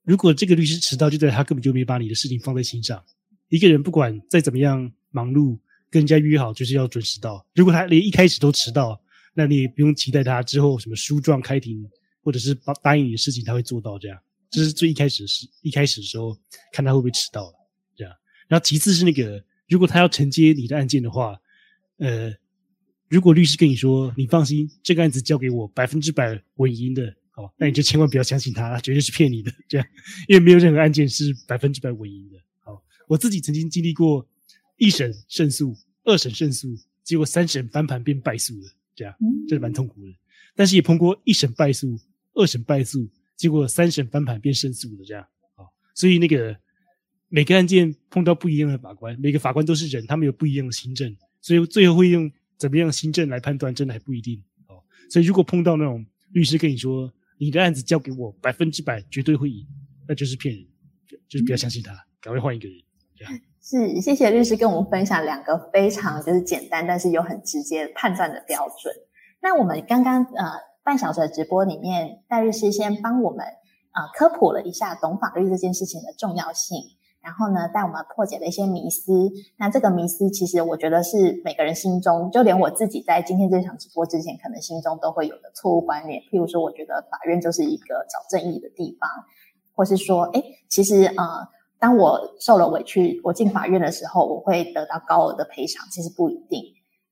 [0.04, 3.02] 如果这个律师迟到，就代表他根本就没把你的事情放在心上。
[3.48, 5.58] 一个人不管再怎么样忙碌，
[5.90, 7.46] 跟人家约好就是要准时到。
[7.54, 9.00] 如果他连一开始都迟到，
[9.32, 11.82] 那你也不用期待他之后什么书状开庭，
[12.22, 13.98] 或者是答答应你的事情他会做到。
[13.98, 14.18] 这样，
[14.50, 15.48] 这是最一开始的事。
[15.62, 16.36] 一开始的时候，
[16.72, 17.54] 看他会不会迟到了。
[17.94, 18.12] 这样
[18.48, 21.40] 然后其次是那个，如果他要承接你的案件的话，
[21.98, 22.32] 呃，
[23.08, 29.52] 如果律师跟你说你放心，这个案子交给我，百分之百稳赢的，好，那你就千万不要相信他，绝对是骗你的。
[29.68, 29.86] 这样，
[30.28, 32.36] 因为没有任何案件是百分之百稳赢的。
[32.60, 34.26] 好，我自己曾经经历过
[34.76, 35.74] 一审胜诉、
[36.04, 36.68] 二审胜诉，
[37.02, 39.14] 结果三审翻盘变败诉了，这样，
[39.48, 40.12] 这是蛮痛苦的。
[40.54, 41.98] 但是也碰过一审败诉、
[42.34, 45.26] 二审败诉，结果三审翻盘变胜诉的，这样。
[45.54, 46.56] 好，所以那个
[47.36, 54.42] 每个案件碰到不一样的法官，每个法官都是人，他们有不一样的心证，所以最后会用怎么样心证来判断，真的还不一定。
[54.68, 59.66] 哦，所以如果碰到那种律师跟你说你的案子交给我，百分之百绝对会赢，
[60.08, 60.64] 那就是骗人，
[61.28, 62.78] 就是不要相信他，赶快换一个人。
[63.60, 68.94] 是谢谢律师跟我们分享两个非常就是简单，但是又很直接判断的标准。
[69.42, 73.44] 那我们刚刚呃半小时的直播里面，戴律师先帮我们
[73.90, 76.78] 啊科普了一下懂法律这件事情的重要性，
[77.26, 79.10] 然后呢带我们破解了一些迷思。
[79.56, 86.20] 那这个迷思其实我觉得是每个人心中，就连我自己在今天这场直播之前，可能心中都会有的错误观念。
[86.30, 89.10] 譬如说，我觉得法院就是一个找正义的地方，
[89.74, 91.48] 或是说，哎，其实呃，
[91.80, 96.62] 当我受了委屈，我进法院的时候，我会得到高额的赔偿，其实不一定。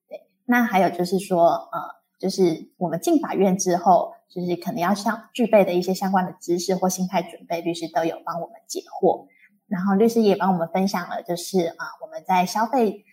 [0.09, 2.05] 对，那还有就是说，呃。
[2.21, 9.27] 就是我们进法院之后，就是可能要相具备的一些相关的知识或心态准备，律师都有帮我们解惑。
[9.67, 13.05] 然后律师也帮我们分享了，就是啊，我们在消费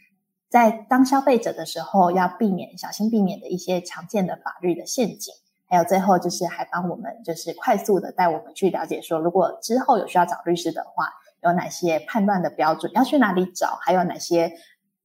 [0.50, 5.34] 在当消费者的时候要避免小心避免的一些常见的法律的陷阱。
[5.68, 11.08] 还有最后就是还帮我们就是快速的带我们去了解说，如果之后有需要找律师的话，
[11.44, 14.52] 有哪些判断的标准，要去哪里找，还有哪些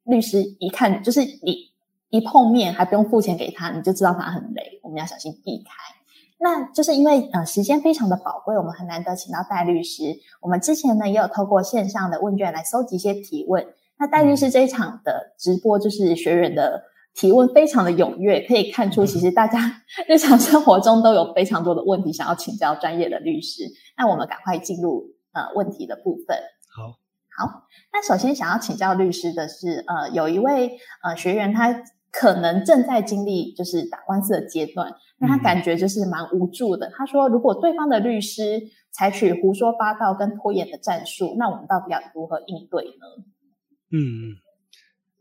[0.04, 1.74] 律师一看就是你。
[2.08, 5.72] 一碰面还不用付钱给他，你就知道他很累，我们要小心避开。
[6.38, 10.02] 那就是因为呃时间非常的宝贵，我们很难得请到戴律师。
[10.40, 13.66] 我们之前呢也有透过线上的问卷来搜集一些提问。
[13.98, 16.82] 那戴律师这一场的直播，就是学员的
[17.14, 23.62] 提问非常的踊跃，可以看出其实大家 日常生活中都有非常多的问题想要请教专业的律师。
[23.96, 26.36] 那我们赶快进入呃问题的部分。
[26.76, 26.98] 好，
[27.38, 27.62] 好。
[27.92, 31.82] 那首先想要请教律师的是，呃，有一位呃学员他。
[32.18, 36.90] 可能正在经历就是打官司的阶段，那他感觉就是蛮无助的。
[36.96, 43.24] 他说：“如果对方的律师采取胡说八道跟拖延的战术，那我们到底要如何应对呢？”
[43.92, 44.34] 嗯，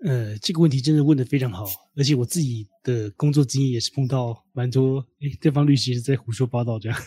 [0.05, 1.65] 呃，这个问题真的问的非常好，
[1.97, 6.97] 而且我自己的工作经验也是碰到蛮多，哎，对方律师在胡说八道这样，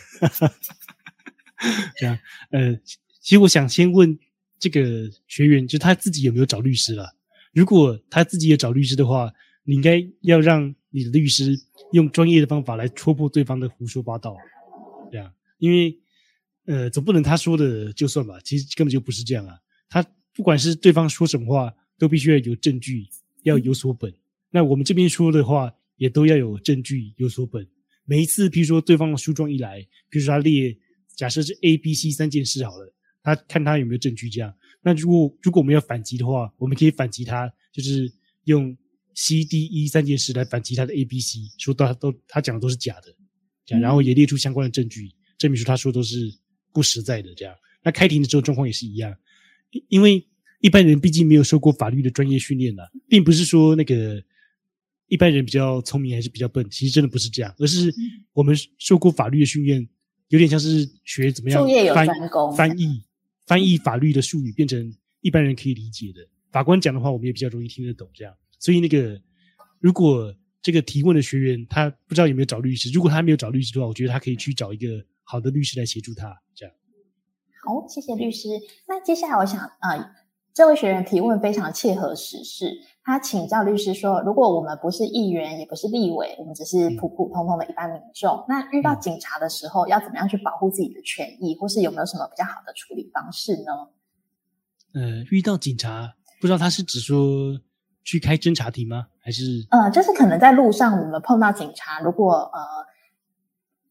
[1.97, 2.15] 这样，
[2.51, 2.75] 呃，
[3.21, 4.15] 其实我想先问
[4.59, 7.15] 这个学员，就他自己有没有找律师了？
[7.53, 9.33] 如果他自己也找律师的话。
[9.69, 11.55] 你应该要让你的律师
[11.91, 14.35] 用专业的方法来戳破对方的胡说八道，
[15.11, 15.95] 这样，因为
[16.65, 19.59] 呃，总不能他说的就算吧，其实根本就不是这样啊。
[19.87, 20.03] 他
[20.33, 23.07] 不管是对方说什么话，都必须要有证据，
[23.43, 24.11] 要有所本。
[24.49, 27.67] 那我们这边说的话，也都要有证据，有所本。
[28.05, 30.75] 每一次，比如说对方的诉状一来，比如说他列
[31.15, 34.51] 假设是 A、B、C 三件事好了，他看他有没有证据这样。
[34.81, 38.11] 那如果如果我们要反击的话，我们可以反击他，就是
[38.45, 38.75] 用。
[39.21, 43.13] C、D、E 三件事来反击他的 A、B、C，说他都他讲的都是假的，
[43.65, 46.33] 这样，然后也列出相关的证据，证明说他说都是
[46.71, 47.53] 不实在的，这样。
[47.83, 49.13] 那开庭的时候状况也是一样，
[49.89, 50.25] 因为
[50.61, 54.23] 一般人毕竟没有受过法律的专业训练了，并不是说那个
[55.07, 57.93] 一般人比较聪明还是比较笨，其实真的不是这样，而是
[58.31, 59.85] 我们受过法律的训练，
[60.29, 62.07] 有点像是学怎么样翻
[62.55, 63.03] 翻译
[63.45, 68.33] 翻译法律的术语变成一般人可以理解的，法官讲的话我们也比较容易听得懂，这样。
[68.59, 69.19] 所以那个，
[69.79, 74.87] 如果这个提问的学员他不知道有没有找律师，如果他没有找律师的话，我觉得他可以去找一个
[75.23, 76.35] 好的律师来协助他。
[76.53, 76.75] 这样。
[77.63, 78.49] 好，谢谢律师。
[78.85, 80.11] 那接下来我想，呃，
[80.53, 93.71] 这位学员提问非常切合时事，他请教律师说，如果我们不是议员，也不是立委，我们只是普普通通的一般民众，那遇到警察的时候，要怎么样去保护自己的权益，或是有没有什么比较好的处理方式呢？
[94.93, 97.61] 呃，遇到警察，不知道他是指说。
[98.03, 99.07] 去开侦查庭吗？
[99.21, 102.59] 还是呃，就是可能在路上我们碰到警察，如果呃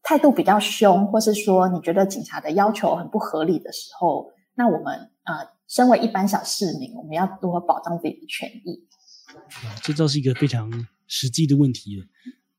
[0.03, 8.85] 态度比较凶，或是说你觉得警察的要求很不合理的时候，那我们呃身为一般小市民，我们要如何保障自己的权益？
[9.65, 10.69] 啊，这倒是一个非常
[11.07, 12.03] 实际的问题。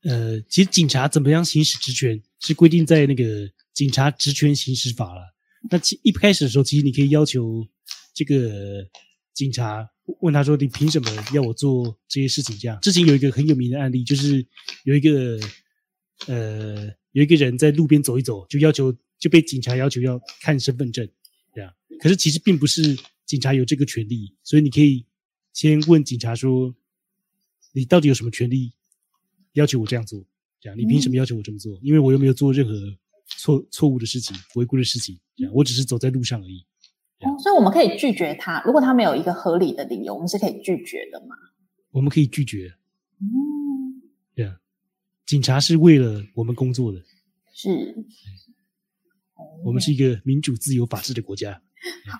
[0.03, 3.23] 呃，其实警察怎么样行使职权，是规定在那个
[3.73, 5.21] 《警察职权行使法》了。
[5.69, 7.63] 那其一开始的时候，其实你可以要求
[8.15, 8.49] 这个
[9.35, 9.87] 警察。
[10.19, 14.45] 问他说：“你凭什么要我做这些事情？”这样，之前有一个很有名的案例，就是
[14.83, 15.39] 有一个
[16.27, 21.07] 呃，有一个人在路边走一走，就要求就被警察要求要看身份证，
[21.53, 21.73] 这样。
[21.99, 25.05] 可是其实并不是警察有这个权利，所以你可以
[25.53, 26.73] 先问警察说
[27.73, 28.71] ：“你到底有什么权利
[29.53, 30.23] 要求我这样做？
[30.59, 31.79] 这样，你凭什么要求我这么做？
[31.81, 32.73] 因为我又没有做任何
[33.37, 36.65] 错错误的事情、违规的事情，这样我只是走在路上而已。
[37.23, 41.35] 哦，所以我们可以拒绝他，如果他没有一个合理的理由，我们是可以拒绝的嘛？
[41.91, 42.73] 我们可以拒绝，
[43.19, 44.01] 嗯，
[44.35, 44.57] 对啊，
[45.25, 46.99] 警察是为了我们工作的，
[47.53, 48.05] 是。
[49.63, 51.53] 我们是一个民主、自由、法治的国家。
[52.07, 52.19] 好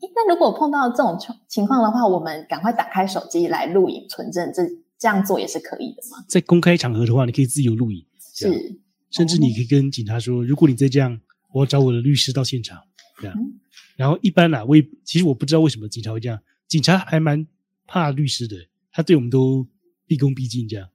[0.00, 4.62] 那如果碰到这种情情况的话，我们赶快打开手机来录影存证，这
[4.98, 6.24] 这样做也是可以的吗？
[6.28, 11.20] 在公开场合的话，你可以自由录影，是，甚至你可以跟警察说，如果你再这样，
[11.52, 12.78] 我要找我的律师到现场，
[13.20, 13.36] 这样。
[13.38, 13.60] 嗯
[13.96, 17.46] 然后一般啦，我也其实我不知道为什么警察会这样，警察还蛮
[17.86, 18.56] 怕律师的，
[18.90, 19.66] 他对我们都
[20.06, 20.88] 毕恭毕敬这样。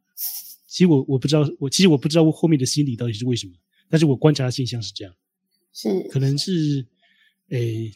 [0.67, 3.53] 其实我我不知道，我其实我不知道后面的心理到底是为什么，
[3.89, 5.13] 但是我观察的现象是这样，
[5.71, 6.83] 是，可能是，
[7.49, 7.91] 诶，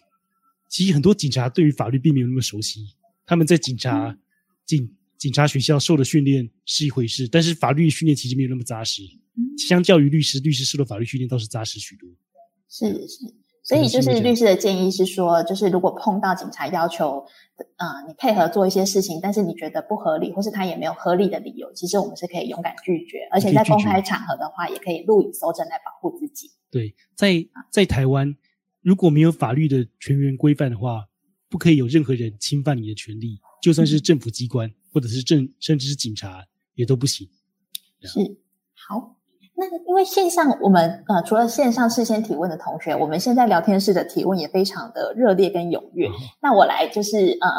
[0.70, 2.86] 其实很多警察对于法律并没有那么熟悉，
[3.26, 4.16] 他们在警察、
[4.68, 9.02] 警警察学校受的训练是一回事，但是法律训练其实没有那么扎实。
[9.36, 12.08] 嗯相较于律师，律师受的法律训练倒是扎实许多。
[12.70, 13.26] 是是，
[13.70, 17.24] 所以就是律师的建议是说，就是如果碰到警察要求，
[17.78, 26.50] 呃，你配合做一些事情，但是你觉得不合理，或是他也没有合理的理由，其实我们是可以勇敢拒绝，而且在公开场合的话，也可以录影搜证来保护自己。
[26.72, 28.36] 对，在在台湾，
[28.82, 31.08] 如果没有法律的全员规范的话，
[31.48, 37.30] 不可以有任何人侵犯你的权利，就算是政府机关或者是政甚至是警察也都不行。
[38.02, 38.20] 是
[38.74, 39.19] 好。
[39.60, 46.08] 那因为线上我们呃除了线上事先提问的同学，我们现在聊天室的提问也非常的热烈跟踊跃。
[46.08, 47.50] 哦那我来就是呃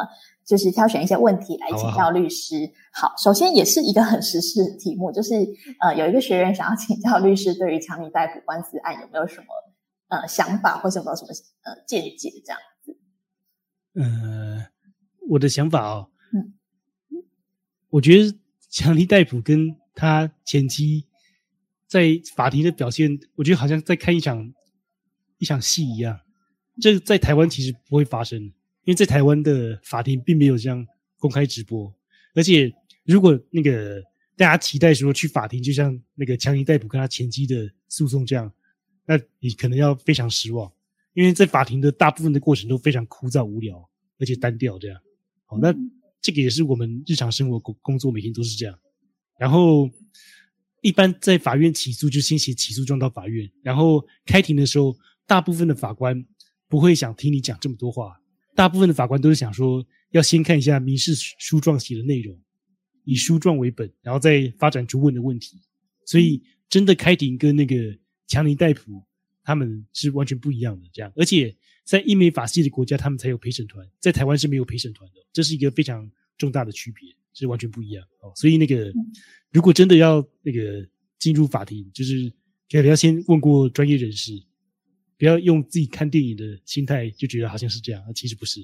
[0.47, 2.73] 就是挑选一些问题来请教律师。
[2.91, 5.35] 好，首先也是一个很时事的题目，就是
[5.79, 9.47] 呃有一个学员想要请教律师对于强尼逮捕官司案有没有什么
[10.09, 11.29] 呃想法，或者有没有什么
[11.65, 12.97] 呃见解这样子？
[13.95, 14.67] 呃，
[15.29, 16.55] 我的想法哦，嗯，
[17.91, 18.35] 我觉得
[18.71, 21.05] 强尼逮捕跟他前妻
[21.91, 24.55] 在法庭的表现，我觉得好像在看一场
[25.39, 26.17] 一场戏一样。
[26.81, 28.53] 这在台湾其实不会发生，因
[28.87, 30.87] 为在台湾的法庭并没有这样
[31.19, 31.93] 公开直播，
[32.37, 32.73] 而且
[33.05, 34.01] 如果那个
[34.37, 38.51] 大家期待说去法庭，就像那个强尼戴普跟他前妻的诉讼这样，
[39.05, 40.73] 那你可能要非常失望。
[41.13, 43.85] 因为在法庭的大部分的过程都非常枯燥无聊，
[44.21, 44.97] 而且单调这样。
[45.45, 45.75] 好，那
[46.23, 48.79] 这个也是我们日常生活工工作每天都是这样。
[49.37, 49.91] 然后
[50.81, 56.25] 一般在法院起诉就先写起诉状到法院，然后开庭的时候，大部分的法官
[56.69, 58.21] 不会想听你讲这么多话，
[58.55, 62.39] 大部分的法官都是想说要先看一下民事书状写的内容，
[63.05, 65.61] 以书状为本，然后再发展出问的问题。
[66.07, 67.77] 所以真的开庭跟那个
[68.27, 69.03] 强尼戴普
[69.45, 78.33] 他们是完全不一样的，这样，而且在英美法系的国家，他们才有陪审团，在台湾是没有陪审团的，这是一个非常重大的区别，是完全不一样哦。
[78.35, 78.93] 所以那个，
[79.51, 80.87] 如果真的要那个
[81.19, 82.31] 进入法庭，就是
[82.71, 84.33] 可能要先问过专业人士，
[85.19, 88.61] 不要用自己看电影的心态就觉得好像是这样，其实不是。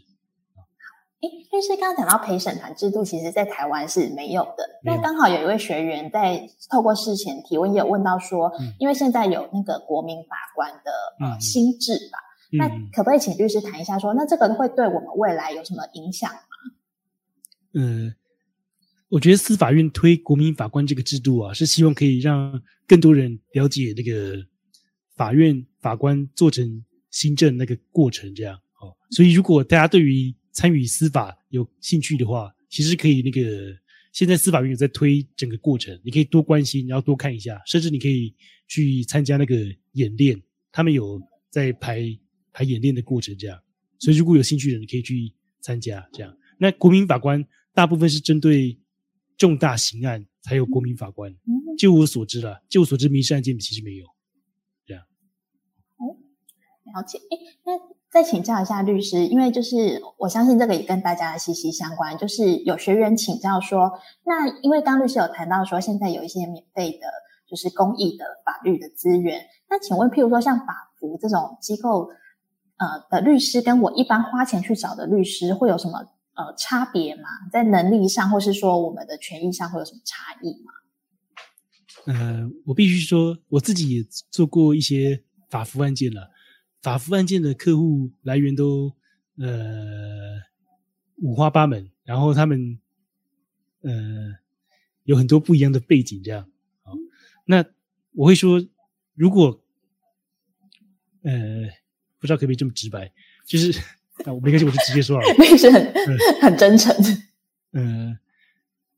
[1.22, 4.80] 诶，律师刚刚讲到陪审团制度，其实在台湾是没有的。
[4.84, 12.18] 那刚好有一位学员在透过事前提问，也有问到说，嗯因为现在有那个国民法官的呃嗯嗯新制吧，
[12.52, 16.38] 那嗯可不可以请律师谈一下说，那这个会对我们未来有什么影响吗？
[17.72, 18.14] 呃，
[19.08, 24.44] 我觉得司法院推国民法官这个制度啊，是希望可以让更多人了解那个
[25.14, 28.90] 法院法官做成新政那个过程，这样哦。
[29.10, 33.72] 所以，如果大家对于参与司法有兴趣的话，其实可以那个
[34.12, 38.34] 现在司法院有在推整个过程，你可以多关心，然后多看一下，甚至你可以
[38.66, 39.56] 去参加那个
[39.92, 40.40] 演练，
[40.72, 42.02] 他们有在排
[42.52, 43.56] 排演练的过程，这样。
[44.00, 46.36] 所以，如果有兴趣的，你可以去参加这样。
[46.58, 48.76] 那国民法官大部分是针对
[49.36, 51.30] 重大刑案才有国民法官。
[51.30, 54.06] 嗯，就我所知了，就我所知，民事案件其实没有。
[54.86, 55.02] 这样。
[55.96, 56.16] 哦
[56.94, 57.18] 了解。
[57.18, 57.72] 诶，那
[58.10, 63.90] 再请教一下律师，因为就是我相信这个也跟大家息息相关，就是有学员请教说，
[64.24, 67.06] 那因为刚律师有谈到说，现在有一些免费的，
[67.46, 72.08] 就是公益的法律的资源，那请问，譬如说像法服这种机构，
[72.78, 76.06] 呃的律师，跟我一般花钱去找的律师会有什么
[76.36, 77.28] 呃差别吗？
[77.50, 80.72] 在能力上，或是说我们的权益上会有什么差异吗？
[82.06, 86.30] 呃，我必须说，我自己也做过一些法服案件了。
[86.80, 88.94] 法服案件的客户来源都
[89.38, 90.40] 呃
[91.16, 92.78] 五花八门，然后他们
[93.80, 93.90] 呃
[95.02, 96.48] 有很多不一样的背景，这样。
[96.82, 96.92] 好，
[97.44, 97.64] 那
[98.12, 98.64] 我会说，
[99.14, 99.60] 如果
[101.22, 101.32] 呃
[102.20, 103.12] 不知道可不可以这么直白，
[103.44, 103.72] 就是
[104.24, 105.34] 啊，我没关系，我就直接说好了。
[105.38, 105.92] 律师很
[106.40, 106.94] 很真诚，
[107.72, 108.18] 呃，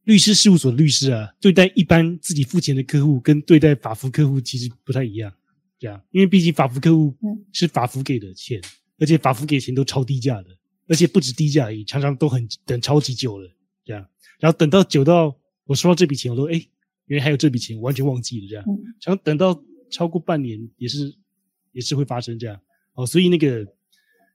[0.05, 5.33] 律师事务所的律师啊，对待一般自己付钱的客户，跟对待法服客户其实不太一样。
[5.79, 7.45] 这样，因为毕竟法服客户嗯。
[7.53, 8.61] 是法服给的钱，
[8.99, 10.49] 而且法服给钱都超低价的，
[10.89, 13.49] 而且不止低价而已，常常都很等超级久了，
[13.85, 14.05] 这样，
[14.41, 16.65] 然后等到久到我收到这笔钱，我都哎，
[17.07, 18.79] 原来还有这笔钱，我完全忘记了这样，嗯。
[19.03, 21.15] 然后等到超过半年也是
[21.73, 22.61] 也是会发生这样。
[22.95, 23.65] 哦，所以那个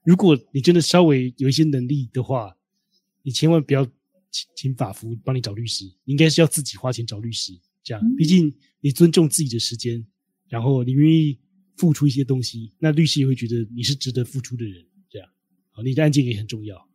[0.04, 2.54] 如果你真的稍微有一些能力的话，
[3.22, 3.84] 你千万不要
[4.30, 8.02] 请请法服帮你找律师，你应该是要自己花钱找律师，这样。
[8.04, 10.04] 嗯，毕竟你尊重自己的时间，
[10.48, 11.38] 然后你愿意
[11.76, 15.28] 付出一些东西，那律师也会觉得你是值得付出的人，这样，
[15.70, 16.86] 好，你的案件也很重要，好，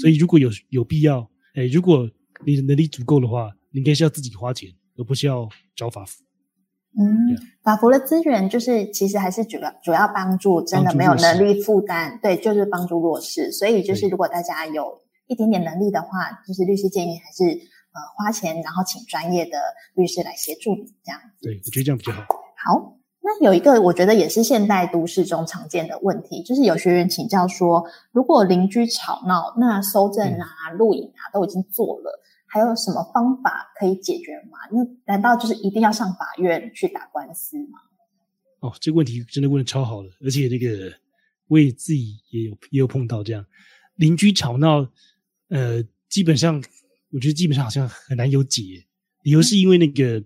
[0.00, 2.10] 所以如果有有必要，哎，如果
[2.44, 6.24] 你的能力足够的话，你应该是要自己花钱，而不是要找法服。
[6.96, 13.52] 嗯法服的资源就是其实还是主要主要帮助真的没有能力负担，对，就是帮助弱势。
[13.52, 16.08] 所以就是如果大家有一点点能力的话，
[16.46, 19.58] 就是律师建议还是呃花钱，然后请专业的
[19.94, 21.20] 律师来协助你这样。
[21.42, 22.20] 对，我觉得这样比较好。
[22.64, 32.18] 好，那有一个我觉得也是现代都市中常见的问题，就是有学员请教说，如果邻居吵闹，那收证啊、录影啊都已经做了，
[32.48, 34.58] 还有什么方法可以解决吗？
[34.72, 37.78] 那难道就是一定要上法院去打官司吗？
[38.60, 40.92] 哦，这个问题真的问的超好了，而且那个
[41.46, 43.44] 我也自己也有也有碰到这样
[43.96, 44.90] 邻居吵闹，
[45.48, 46.56] 呃，基本上
[47.10, 48.84] 我觉得基本上好像很难有解，
[49.22, 50.22] 理由是因为那个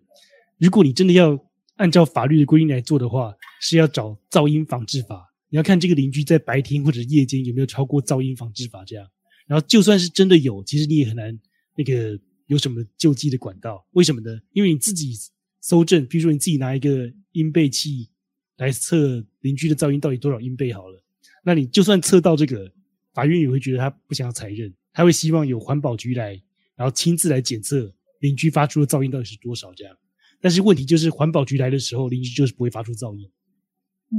[0.58, 1.38] 如果你真的要
[1.76, 9.06] 按照法律的规定来做的话，是要找噪音防治法，你要看这个邻居在白天或者夜间有没有超过噪音防治法这样，
[9.46, 11.38] 然后就算是真的有，其实你也很难
[11.76, 14.40] 那个有什么救济的管道，为什么呢？
[14.52, 15.14] 因为你自己
[15.60, 18.10] 搜证，比如说你自己拿一个音倍器
[18.56, 21.02] 来测邻居的噪音到底多少音倍好了，
[21.44, 22.72] 那你就算测到这个，
[23.14, 26.40] 法院也会觉得他不想要裁认，他会希望有环保局来，
[26.74, 29.96] 然后亲自来检测邻居发出的噪音到底是多少这样。
[30.40, 33.30] 但是问题就是环保局来的时候，邻居就是不会发出噪音，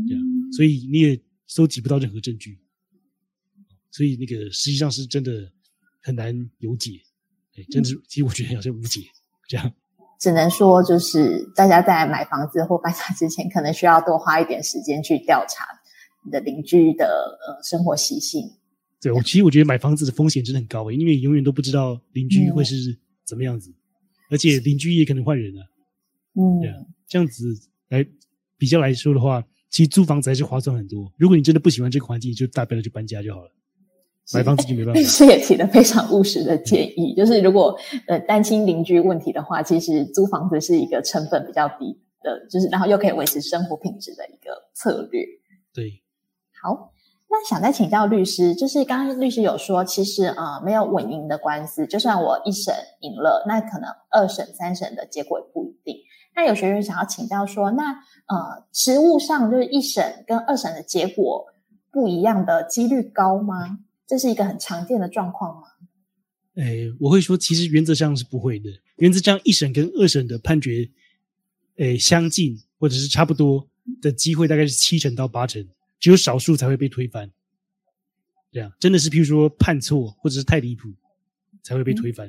[0.07, 0.23] 这样，
[0.53, 2.57] 所以你也搜集不到任何证据，
[3.91, 5.51] 所以那个实际上是真的
[6.01, 7.01] 很难有解，
[7.55, 9.01] 哎，真的是，其实我觉得有些无解
[9.47, 9.71] 这样。
[10.19, 15.65] 只能说就是大家在买房子或搬家之前，可能需要多花一点时间去调查
[16.25, 18.49] 你的邻居的呃生活习性。
[19.01, 23.73] 对我其实我觉得买房子的风险真的很高诶，因为永远都不知道邻居会是怎么样子，
[24.29, 25.61] 而且邻居也可能换人啊。
[26.35, 26.61] 嗯
[27.05, 27.53] 这样子
[27.89, 28.03] 来
[28.57, 31.11] 比较来说的话，其实租房子还是划算很多。
[31.17, 33.51] 如果你真的不喜欢这个环境，就大不了就搬家就好了。
[34.33, 35.07] 买房子就没办律法。
[35.09, 45.25] 师也提了非常务实的建议，就是如果呃担心邻居问题的话，其实租房子是一个成本比较低的，就是然后又可以维持生活品质的一个策略。
[45.73, 46.01] 对，
[46.61, 46.93] 好，
[47.29, 55.97] 那想再请教律师，就是刚刚律师有说，其实呃没有稳赢的官司，就算我一审赢了，那可能二审、三审的结果也不一定。
[56.35, 61.45] 那有学员想要请教说，那呃实务上就是一审跟二审的结果
[61.91, 63.79] 不一样的几率高吗？
[64.05, 65.67] 这是一个很常见的状况吗？
[66.55, 68.69] 诶，我会说，其实原则上是不会的。
[68.97, 70.89] 原则上，一审跟二审的判决，
[71.77, 73.67] 诶相近或者是差不多
[74.01, 75.67] 的机会大概是七成到八成，
[75.99, 77.31] 只有少数才会被推翻。
[78.51, 80.89] 这样真的是，譬如说判错或者是太离谱，
[81.63, 82.27] 才会被推翻。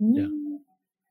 [0.00, 0.28] 嗯对啊，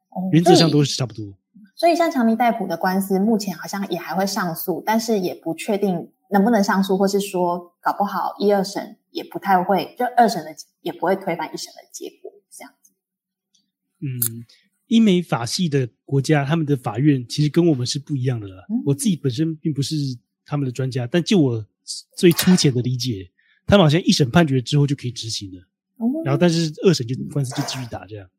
[0.10, 1.38] 哦原则上都是差不多。
[1.76, 12.92] 所以像强尼戴普的官司，目前好像也还会上诉，但是也不确定能不能上诉，或是说搞不好一二审也不太会，就二审的也不会推翻一审的结果，这样子。
[14.00, 14.46] 嗯，
[14.86, 18.64] 英美法系的国家，他们的法院其实跟我们是不一样的啦。
[18.70, 19.96] 嗯我自己本身并不是
[20.46, 21.66] 他们的专家，但就我
[22.16, 23.32] 最粗浅的理解，
[23.66, 25.62] 他们好像一审判决之后就可以执行了，
[25.96, 28.30] 哦然后但是二审就官司就继续打这样。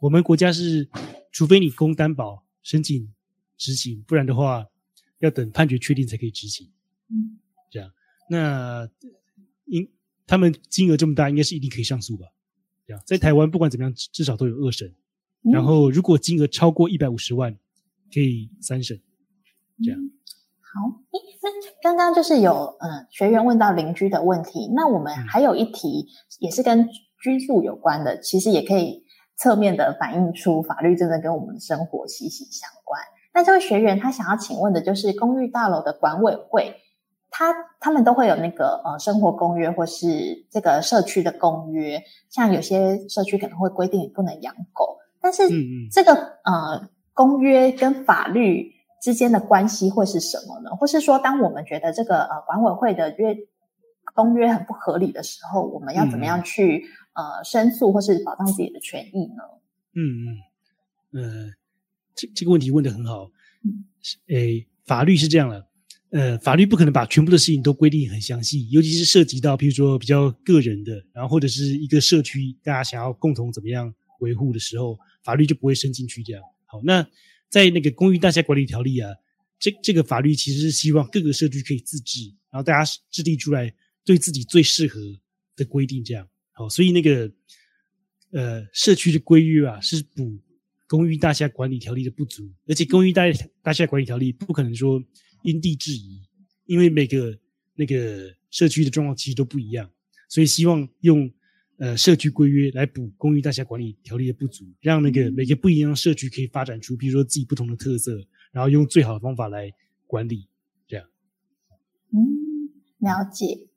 [0.00, 0.88] 我们国家是，
[1.30, 3.12] 除非你供担保申请
[3.58, 4.66] 执行，不然的话
[5.18, 6.70] 要等判决确定才可以执行。
[7.10, 7.38] 嗯
[7.70, 7.92] 这样，
[8.30, 8.88] 那
[9.66, 9.88] 应
[10.26, 12.26] 他们金额这么大，应该是一定可以上诉吧？
[12.86, 14.88] 这样，在台湾不管怎么样，至至少都有二审。
[15.44, 17.52] 嗯然后如果金额超过一百五十万，
[18.14, 19.00] 可以三审。
[19.84, 19.98] 这样
[20.60, 21.50] 好，诶，那
[21.82, 26.06] 刚刚就是有呃学员问到邻居的问题，那我们嗯还有一题
[26.38, 26.88] 也是跟
[27.20, 29.02] 居住有关的，其实也可以
[29.36, 33.00] 侧面的反映出法律真的跟我们的生活息息相关。
[33.34, 36.76] 那这位学员他想要请问的就是公寓大楼的管委会，
[37.34, 48.70] 他他们都会有那个呃生活公约或是这个社区的公约，像有些社区可能会规定你不能养狗，但是嗯嗯这个呃公约跟法律
[49.00, 50.70] 之间的关系会是什么呢？
[50.76, 53.34] 或是说，当我们觉得这个呃管委会的约
[54.14, 59.42] 公约很不合理的时候，我们要怎么样去、呃申诉或是保障自己的权益呢？
[59.94, 60.36] 嗯
[61.12, 61.50] 嗯，呃，
[62.14, 63.30] 这这个问题问得很好
[63.64, 63.84] 嗯。
[64.28, 65.66] 诶，法律是这样的，
[66.12, 76.42] 呃，法律不可能把全部的事情都规定很详细，尤其是涉及到譬如说比较个人的，然后或者是一个社区大家想要共同怎么样维护的时候，法律就不会伸进去这样。
[76.66, 77.06] 好，那
[77.48, 79.10] 在那个公寓大厦管理条例啊，
[79.58, 83.72] 这这个法律其实是希望各个社区可以自治，然后大家制定出来
[84.04, 85.00] 对自己最适合
[85.56, 86.28] 的规定这样。
[86.52, 87.32] 好，所以那个
[88.32, 90.38] 呃社区的规约啊，是补
[90.86, 93.22] 公寓大厦管理条例的不足，而且公寓大
[93.62, 95.02] 大厦管理条例不可能说
[95.42, 96.22] 因地制宜，
[96.66, 97.38] 因为每个
[97.74, 99.90] 那个社区的状况其实都不一样，
[100.28, 101.30] 所以希望用
[101.78, 108.18] 呃社区规约来补公寓大厦管理条例的不足，让那个每个不一样的社区可以发展出，比如说自己不同的特色，
[108.52, 109.72] 然后用最好的方法来
[110.06, 110.48] 管理，
[110.86, 111.06] 这样。
[112.12, 113.68] 嗯，了解。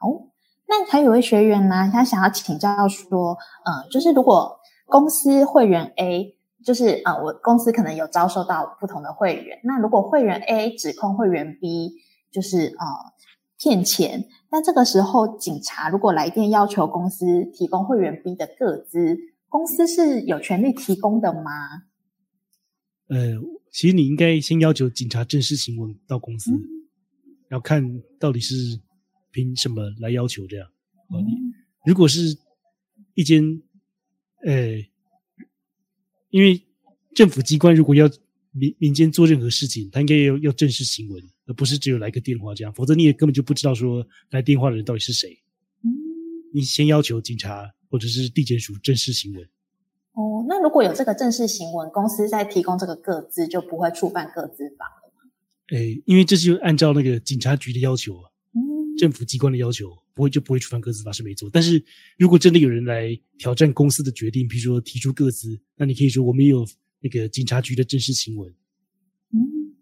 [0.00, 0.32] 好，
[0.68, 6.33] 那还有位学员呢，他想要请教说，呃，就是如果公司会员 A，
[6.64, 11.92] 就是啊、呃我公司可能有招收到不同的会员，那如果会员 A 指控会员 B
[12.32, 12.86] 就是呃
[13.58, 19.16] 骗钱，那这个时候警察如果来电要求公司提供会员 B 的个资，
[19.48, 21.50] 公司是有权利提供的吗？
[23.08, 23.38] 呃，
[23.70, 26.50] 其实你应该先要求警察正式行文到公司，
[27.48, 28.54] 然后看到底是
[29.30, 30.66] 凭什么来要求这样。
[31.10, 31.34] 哦，你
[31.84, 32.36] 如果是
[33.14, 33.42] 一间
[34.44, 34.54] 呃，
[36.34, 36.60] 因为
[37.14, 38.10] 政府机关如果要
[38.50, 45.38] 民民间做任何事情，他应该要要正式行文，而不是只有来个电话这样，否则你也根本就不知道说来电话的人到底是谁。
[45.84, 45.86] 嗯，
[46.52, 49.44] 你先要求警察或者是地检署正式行文。
[50.14, 55.30] 哦，那如果有这个正式行文，公司在提供这个个资，就不会触犯个资法了吗？
[55.68, 58.58] 诶，因为这是按照那个警察局的要求啊，嗯，
[58.98, 61.50] 政府机关的要求，不会就不会触犯个资法是没错。
[61.52, 61.84] 但是
[62.16, 63.08] 如果真的有人来
[63.38, 66.64] 挑战公司的决定，比如说提出各自，那你可以说我们也有
[67.00, 68.48] 那个警察局的正式新闻。
[69.32, 69.74] 嗯，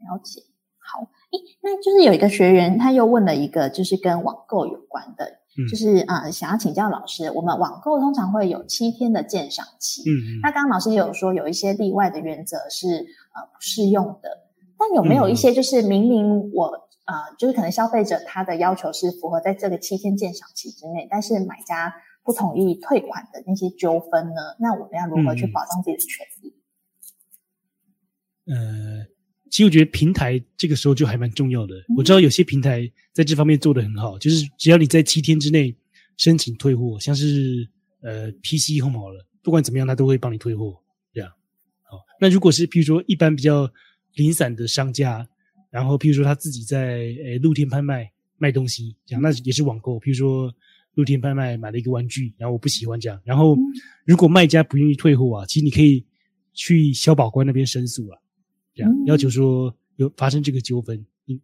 [0.00, 0.42] 了解。
[0.78, 1.00] 好，
[1.30, 5.24] 诶，那就是有一个学员，他又问了一个，就是跟网购有关的，
[5.56, 14.28] 嗯就是啊、呃想要请教老师，我们网购通常会有七天的鉴赏期，嗯嗯那刚刚老师也有说有一些例外的原则是呃不适用的，
[14.76, 21.92] 但有没有一些就是明明我呃就是可能消费者他的要求是符合在这个七天鉴赏期之内，但是买家
[22.24, 24.40] 不同意退款的那些纠纷呢？
[24.60, 26.54] 那我们要如何去嗯保障自己的权利？
[28.46, 29.06] 呃，
[29.50, 31.74] 其实我觉得平台这个时候就还蛮重要的。
[31.96, 35.76] 我知道有些平台在这方面做得很好，就是只要你在七天之内
[36.16, 37.68] 申请退货，像是
[38.02, 40.80] 呃 PC Home 好了，不管怎么样，他都会帮你退货。
[41.12, 41.30] 这样，
[41.82, 41.98] 好。
[42.20, 43.70] 那如果是譬如说一般比较
[44.14, 45.28] 零散的商家，
[45.72, 49.98] 然后譬如说他自己在呃露天拍卖卖东西，这样那也是网购。
[49.98, 50.52] 譬如说
[50.94, 53.56] 露天拍卖买了一个玩具，然后我不喜欢这样，然后
[54.04, 56.04] 如果卖家不愿意退货啊，其实你可以
[56.52, 58.18] 去消保官那边申诉啊。
[58.74, 61.02] 这样嗯要求说有发生这个纠纷，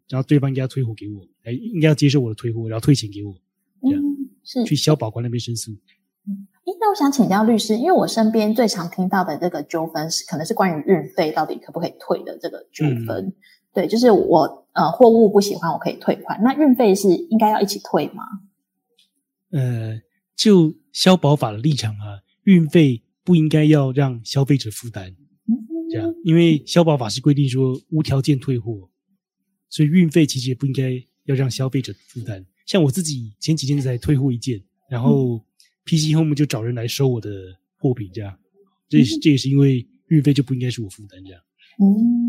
[0.08, 3.34] 然后对方应该要退货给我，哎，应该要接受我的退货，然后退钱给我，
[3.82, 5.72] 这样嗯，是去消保官那边申诉。
[5.72, 13.32] 诶，那我想请教律师，因为我身边最常听到的这个纠纷是，可能是关于运费到底可不可以退的这个纠纷。
[13.78, 16.42] 对，就是我呃货物不喜欢，我可以退款。
[16.42, 18.24] 那运费是应该要一起退吗？
[19.52, 20.00] 呃，
[20.34, 25.14] 就消保法的立场啊，运费不应该要让消费者负担，
[25.92, 28.90] 这样，因为消保法是规定说无条件退货，
[29.70, 32.44] 所以运费其实也不应该要让消费者负担。
[32.66, 34.60] 像我自己前几天才退货一件，
[34.90, 35.38] 然后
[35.84, 37.30] PC Home 就找人来收我的
[37.78, 38.36] 货品，这样，
[38.88, 41.40] 这也是这也是因为运费就不应该是我负担这样。
[41.80, 42.27] 嗯，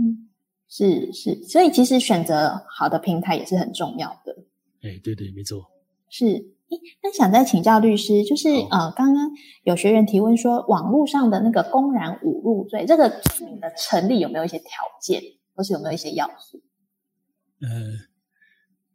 [0.69, 4.37] 是是，所以其实选择好的平台也是很重要的。
[4.81, 5.65] 哎，对对，没错。
[6.09, 6.25] 是，
[7.01, 9.31] 那想再请教律师，就是呃，刚刚
[9.63, 14.69] 有学员提问说，网络上的那个公然侮辱罪，这个罪名的成立有没有一些条
[15.01, 15.21] 件，
[15.55, 16.61] 或是有没有一些要素？
[17.61, 17.67] 呃，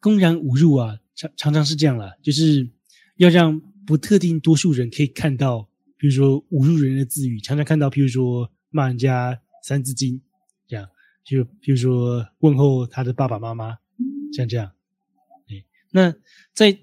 [0.01, 2.71] 公然侮辱啊，常常常是这样啦，就是
[3.17, 10.23] 要让不特定多数人可以看到，比如说侮辱人的字语，常常看到，譬如说骂人家三字经，
[10.67, 10.89] 这样，
[11.25, 13.79] 就比如说问候他的爸爸妈妈，
[14.33, 14.71] 像这样。
[15.47, 16.15] 对，那
[16.53, 16.77] 在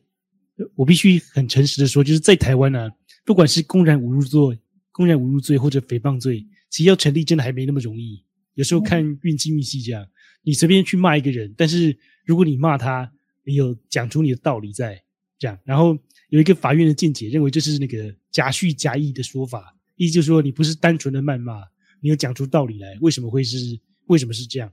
[0.76, 2.90] 我必须很诚实的说，就是在台湾呢、
[3.24, 4.60] 不管是公然侮辱罪、
[4.92, 8.24] 公然侮辱罪或者诽谤罪，其实要成立真的还没那么容易。
[8.56, 10.06] 有时候看运气运气这样，
[10.44, 13.12] 你随便去骂一个人，但是如果你骂他，
[13.44, 15.02] 你有讲出你的道理在
[15.40, 15.98] 这样，然后
[16.30, 21.64] 有一个法院的见解认为这是那个假叙假意的说法，意思就是说你不是单纯的谩骂，
[22.02, 23.58] 你有讲出道理来，为什么会是
[24.12, 24.72] 为什么是这样？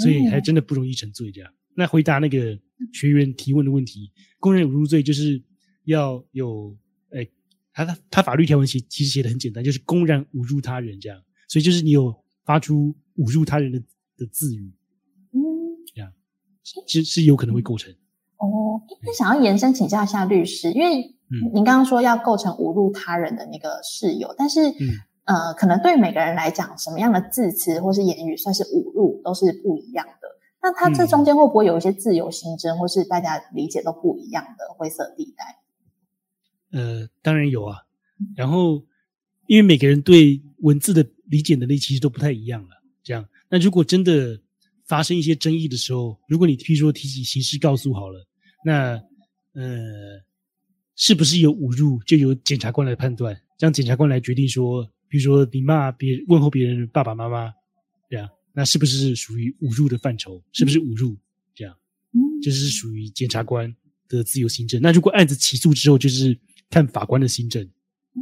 [0.00, 1.48] 所以还真的不容易成罪这样。
[1.76, 2.58] 那回答那个
[2.92, 4.10] 学员提问的问题，
[4.40, 5.40] 公然侮辱罪就是
[5.84, 6.76] 要有，
[7.10, 7.30] 诶，
[7.72, 12.12] 他他他法律条文写其实写的很简单，就是公然侮辱他人这样，所以就是你有
[12.44, 13.78] 发出侮辱他人的
[14.16, 14.74] 的字语，
[15.32, 15.38] 嗯，
[15.94, 16.12] 这样。
[16.88, 17.92] 是是有可能会构成。
[18.38, 21.14] 哦，那想要延伸请教一下律师，因为
[21.54, 24.60] 您刚刚说要构成侮辱他人的那个事由，但是
[25.26, 30.28] 呃，可能对每个人来讲，什么样的字词或是言语算是侮辱，都是不一样的。
[30.62, 35.60] 那它这中间会不会有一些自由行政，或是大家理解都不一样的灰色地带？
[36.72, 37.78] 呃，当然有啊。
[38.34, 38.82] 然后，
[39.46, 42.70] 因为每个人对文字的理解能力其实都不太一样了。
[43.02, 44.40] 这样，那如果真的
[44.86, 48.24] 发生一些争议的时候，如果你譬如说提起刑事告诉好了，
[48.64, 48.92] 那
[49.54, 50.22] 呃，
[50.94, 57.52] 是不是有侮辱，就由检察官来判断，让检察官来决定说，比如说你骂别问候别人爸爸妈妈，
[58.08, 60.42] 这样，那是不是属于侮辱的范畴？
[60.52, 61.16] 是不是侮辱？
[61.54, 61.76] 这样，
[62.42, 63.74] 就是属于检察官
[64.08, 64.80] 的自由行政。
[64.80, 66.38] 那如果案子起诉之后，就是
[66.70, 67.68] 看法官的行政。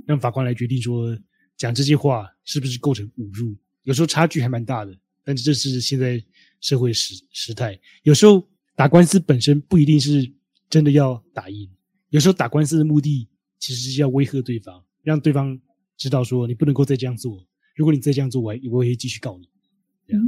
[0.07, 1.17] 让法官来决定说
[1.57, 6.21] 讲这些话是不是构成侮辱，有时候差距还蛮大的，但是这是现在
[6.61, 7.79] 社会时时态。
[8.03, 10.29] 有时候打官司本身不一定是
[10.69, 11.71] 真的要打赢，
[12.09, 13.29] 有时候打官司的目的
[13.61, 15.57] 其实是要威吓对方，让对方
[15.97, 17.39] 知道说你不能够再这样做，
[17.77, 19.49] 如果你再这样做，我我会继续告你。
[20.13, 20.19] 嗯，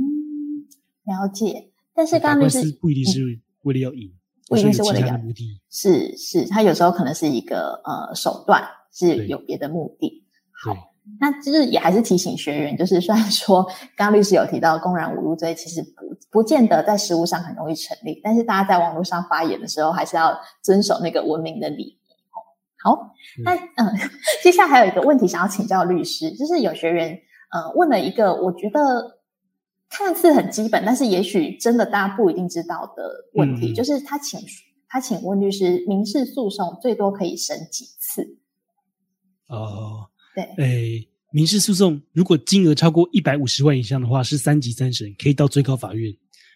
[1.05, 1.71] 了解。
[1.95, 4.12] 但是刚刚是不一定是为了要赢，
[4.49, 5.61] 不一定是为了要目的。
[5.71, 8.62] 是是，他有时候可能是一个呃手段。
[8.99, 10.25] 是有别的目的。
[10.64, 10.75] 好，
[11.21, 13.62] 那就是也还是提醒学员，就是虽然说
[13.95, 21.99] 刚刚律师有提到公然侮辱罪，其实不不见得在实务上很容易成立，但是大家在网络上发言的时候，还是要遵守那个文明的礼仪。
[22.87, 23.99] 好，那嗯，
[24.45, 27.20] 接下来还有一个问题想要请教律师，就是有学员
[27.51, 29.18] 呃问了一个我觉得
[29.91, 34.39] 看似很基本，但是也许真的大家不一定知道的问题，就是他请
[34.87, 38.39] 他请问律师，民事诉讼最多可以审几次？
[39.49, 40.07] 哦，
[40.37, 46.12] 对，诶，民事诉讼如果金额超过一百五十万以上的话，是三级三审，可以到最高法院；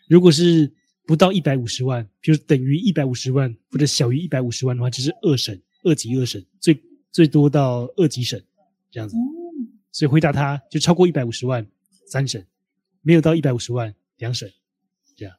[0.08, 0.72] 如果是
[1.06, 8.42] 不到一百五十万，比如等于一百五十万或者小于一百五十万的话，就是二审，二级二审，最最多到二级审
[8.90, 9.16] 这样子。
[9.92, 11.66] 所以回答他就超过一百五十万
[12.06, 12.46] 三审，
[13.02, 14.50] 没有到一百五十万两审
[15.16, 15.34] 这样。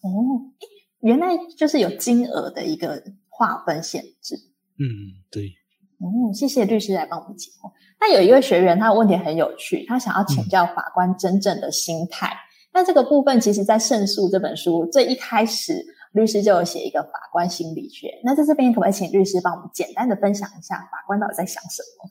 [0.00, 0.52] 哦，
[1.00, 4.36] 原来就是有金额的一个划分限制。
[4.78, 5.54] 嗯，对。
[5.98, 7.72] 哦，谢谢律师来帮我们解惑。
[8.00, 12.36] 那有一位学员，他的问题很有趣，他想要请教法官真正的心态。
[12.72, 18.08] 那这个部分，其实在《胜诉》这本书最一开始，律师就有写一个法官心理学。
[18.24, 22.10] 那在这边，可不可以请律师帮我们简单的分享一下法官到底在想什么？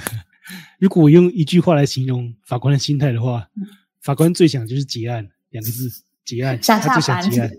[0.78, 3.48] 如果我用一句话来形容法官的心态的话，
[4.02, 5.88] 法官最想就是结案两个字，
[6.24, 7.50] 结案，他最想结案，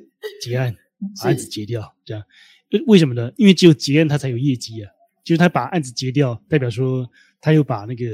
[0.42, 0.76] 结案，
[1.22, 2.24] 把案子结掉，这样。
[2.88, 3.32] 为什么呢？
[3.38, 4.92] 因为只有结案，他才有业绩啊。
[5.24, 7.10] 就是他把案子结掉，代表说
[7.42, 8.06] 他又把那个，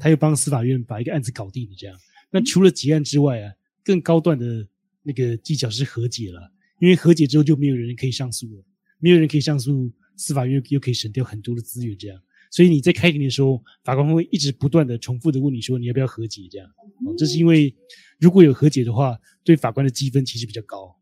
[0.00, 1.76] 他又帮司法院把一个案子搞定了。
[1.78, 1.96] 这样，
[2.30, 3.52] 那除了结案之外啊，
[3.84, 4.66] 更高段的
[5.02, 6.52] 那个技巧是和解了。
[6.78, 8.64] 因为和解之后就没有人可以上诉了，
[8.98, 11.96] 没有人可以上诉，司法院又可以省掉很多的资源。
[11.96, 16.48] 这样，所以你在开庭的时候，法官会一直不断的重复的问你说你要不要和解？
[16.50, 16.68] 这样，
[17.16, 17.72] 这是因为
[18.18, 20.98] 如果有和解的话，对法官的积分其实比较高。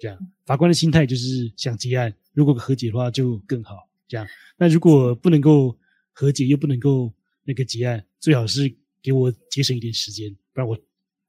[0.00, 3.76] 这样，法官的心态就是想结案，如果和解的话就更好。
[4.08, 4.26] 这样，
[4.58, 5.78] 那如果不能够
[6.10, 7.14] 和解，又不能够
[7.44, 10.76] 那个结案，最好是给我节省一点时间，不然我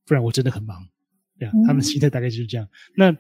[0.04, 0.84] 不然我真的很忙。
[1.40, 2.68] 这样，他们心态大概就是这样。
[2.96, 3.16] 那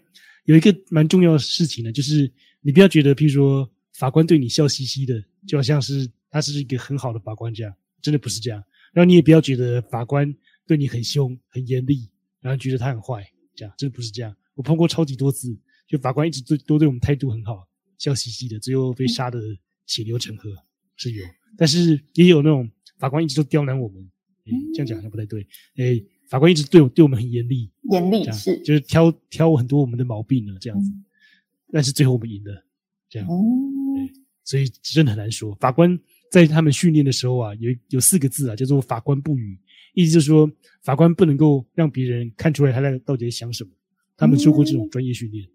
[0.45, 8.63] 有一个蛮重要的事情呢，就是你不要觉得，譬如说法官对你笑嘻嘻的，就好像是他是一个很好的法官这样，真的不是这样。
[8.93, 10.33] 然后你也不要觉得法官
[10.67, 12.09] 对你很凶、很严厉，
[12.41, 14.35] 然后觉得他很坏，这样真的不是这样。
[14.55, 15.57] 我碰过超级多次，
[15.87, 17.67] 就法官一直对都对我们态度很好。
[17.99, 19.39] 笑嘻嘻的，最后被杀的
[19.85, 20.51] 血流成河
[20.97, 21.23] 是有，
[21.57, 24.11] 但是也有那种法官一直都刁难我们，
[24.73, 25.47] 这样讲好像不太对。
[25.77, 30.91] 诶，法官一直对我对我们很严厉，严厉是就是挑挑很多我们的毛病呢，这样子。
[31.71, 32.65] 但是最后我们赢了，
[33.09, 33.27] 这样。
[34.43, 35.55] 所以真的很难说。
[35.55, 35.97] 法官
[36.29, 39.57] 在他们训练的时候啊，有有四个字啊，叫做“法官不语”，
[39.95, 40.51] 意思就是说
[40.81, 43.69] 法官不能够让别人看出来他在到底在想什么。
[44.17, 45.47] 他们受过这种专业训练。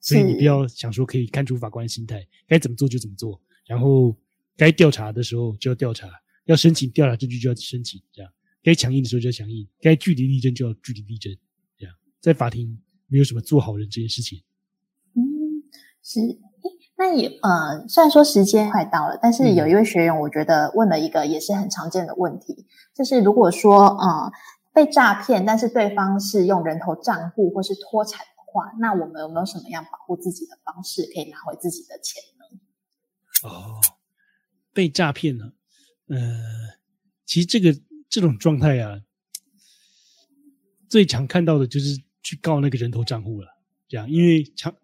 [0.00, 4.16] 所以你不要想说可以看出法官的心态，该怎么做就怎么做，然后
[4.56, 6.08] 该调查的时候就要调查，
[6.46, 8.32] 要申请调查证据就要申请，这样
[8.62, 11.36] 该强硬的时候就要强硬，该据理力争就要据理力争，
[11.78, 14.42] 这样在法庭没有什么做好人这件事情。
[15.14, 15.22] 嗯，
[16.02, 16.20] 是，
[16.96, 24.32] 那也呃，虽然说时间快到了，但是有一位学员我觉得问了一个也是很常见的问题，就是如果说呃
[24.72, 28.26] 被诈骗，但是对方是用人头账户或是脱产的。
[28.52, 33.48] 话，那我们有没有什么样保护自己的方式，可以拿回自己的钱呢？
[33.48, 33.80] 哦，
[34.74, 35.52] 被诈骗了，
[36.08, 36.18] 呃，
[37.24, 37.72] 其实这个
[38.10, 39.00] 这种状态啊，
[40.88, 43.48] 最常看到的就是去告那个人头账户了。
[43.88, 44.74] 这样，因为强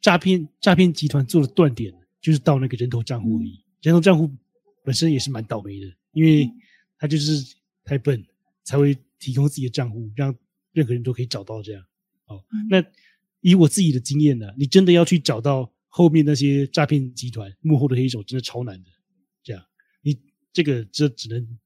[0.00, 3.62] 诈骗诈骗集团做的断点就是到那个人头账户而已。
[3.82, 4.34] 人头账户
[4.82, 6.50] 本身也是蛮倒霉的，因为
[6.98, 8.24] 他就是太笨，
[8.64, 10.34] 才会提供自己的账户，让
[10.72, 11.84] 任何人都可以找到这样。
[12.26, 12.82] 哦，那
[13.40, 18.90] 以我自己的经验呢，你真的要去找到后面那些诈骗集团幕后的黑手，真的超难的。
[19.42, 19.64] 这样，
[20.02, 20.18] 你
[20.52, 21.58] 这个这只能，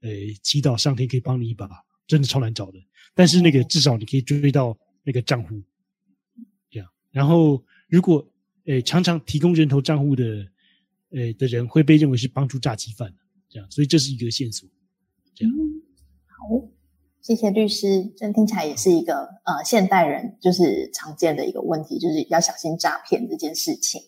[0.00, 0.10] 呃，
[0.42, 1.68] 祈祷上天可以帮你一把，
[2.06, 2.78] 真的超难找的。
[3.14, 5.60] 但是那个至少你可以追到那个账户，
[6.70, 6.88] 这样。
[7.10, 8.26] 然后如果，
[8.66, 10.24] 呃，常常提供人头账户的，
[11.10, 13.12] 呃的人会被认为是帮助诈欺犯，
[13.48, 13.70] 这样。
[13.70, 14.68] 所以这是一个线索，
[15.34, 15.54] 这样。
[16.26, 16.68] 好。
[17.20, 24.00] 谢谢律师，这听起来也是一个呃现代人就是常见的一个问题，就是要小心诈骗这件事情。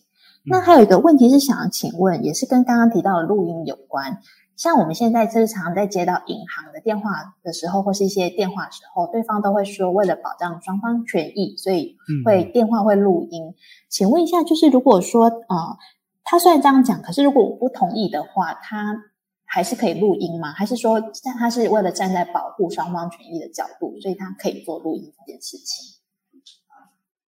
[0.43, 4.17] 那还有一个问题是想要请问，也是跟刚刚提到的录音有关。
[4.61, 7.09] 像我们现在日常在接到银行的电话
[7.41, 13.55] 的时候，或是一些电话时候，对方都会说为了保障双方权益，所以会电话会录音。
[13.89, 15.77] 请问一下，就是如果说呃，
[16.23, 19.05] 他虽然这样讲，可是如果我不同意的话，他。
[19.53, 20.53] 还是可以录音吗？
[20.53, 20.97] 还是说，
[21.37, 25.99] 他是为了站在保护双方权益的角度，所以他可以做录音这件事情？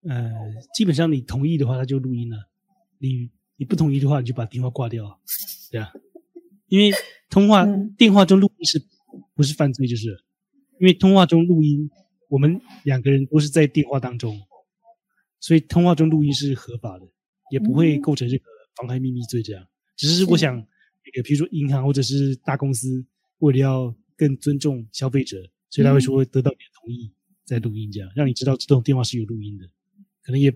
[0.09, 0.31] 呃，
[0.73, 2.37] 基本上你同意的话，他就录音了；
[2.99, 5.19] 你你不同意的话，你就把电话挂掉，
[5.69, 5.91] 对啊。
[6.73, 6.91] 因为
[7.29, 7.67] 通话
[7.99, 8.81] 电话中录音是
[9.35, 9.85] 不是犯罪？
[9.85, 10.07] 就是
[10.79, 11.87] 因为通话中录音，
[12.29, 14.35] 我们两个人都是在电话当中，
[15.39, 17.05] 所以通话中录音是合法的，
[17.51, 18.45] 也不会构成这个
[18.75, 19.43] 妨害秘密罪。
[19.43, 19.63] 这样，
[19.95, 20.65] 只是我想。
[21.05, 23.05] 那个，比如说银行或者是大公司，
[23.39, 25.37] 为了要更尊重消费者，
[25.69, 27.11] 所以他会说得到你的同意
[27.43, 29.65] 再录音，这样让你知道这种电话是有录音的。
[30.23, 30.47] 可能也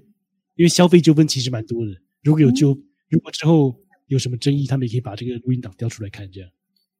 [0.55, 1.91] 因为消费纠纷其实蛮多的，
[2.23, 2.69] 如果有纠，
[3.09, 6.49] 如果之后有什么争议，他们也可以把这个录音档调出来看，这样。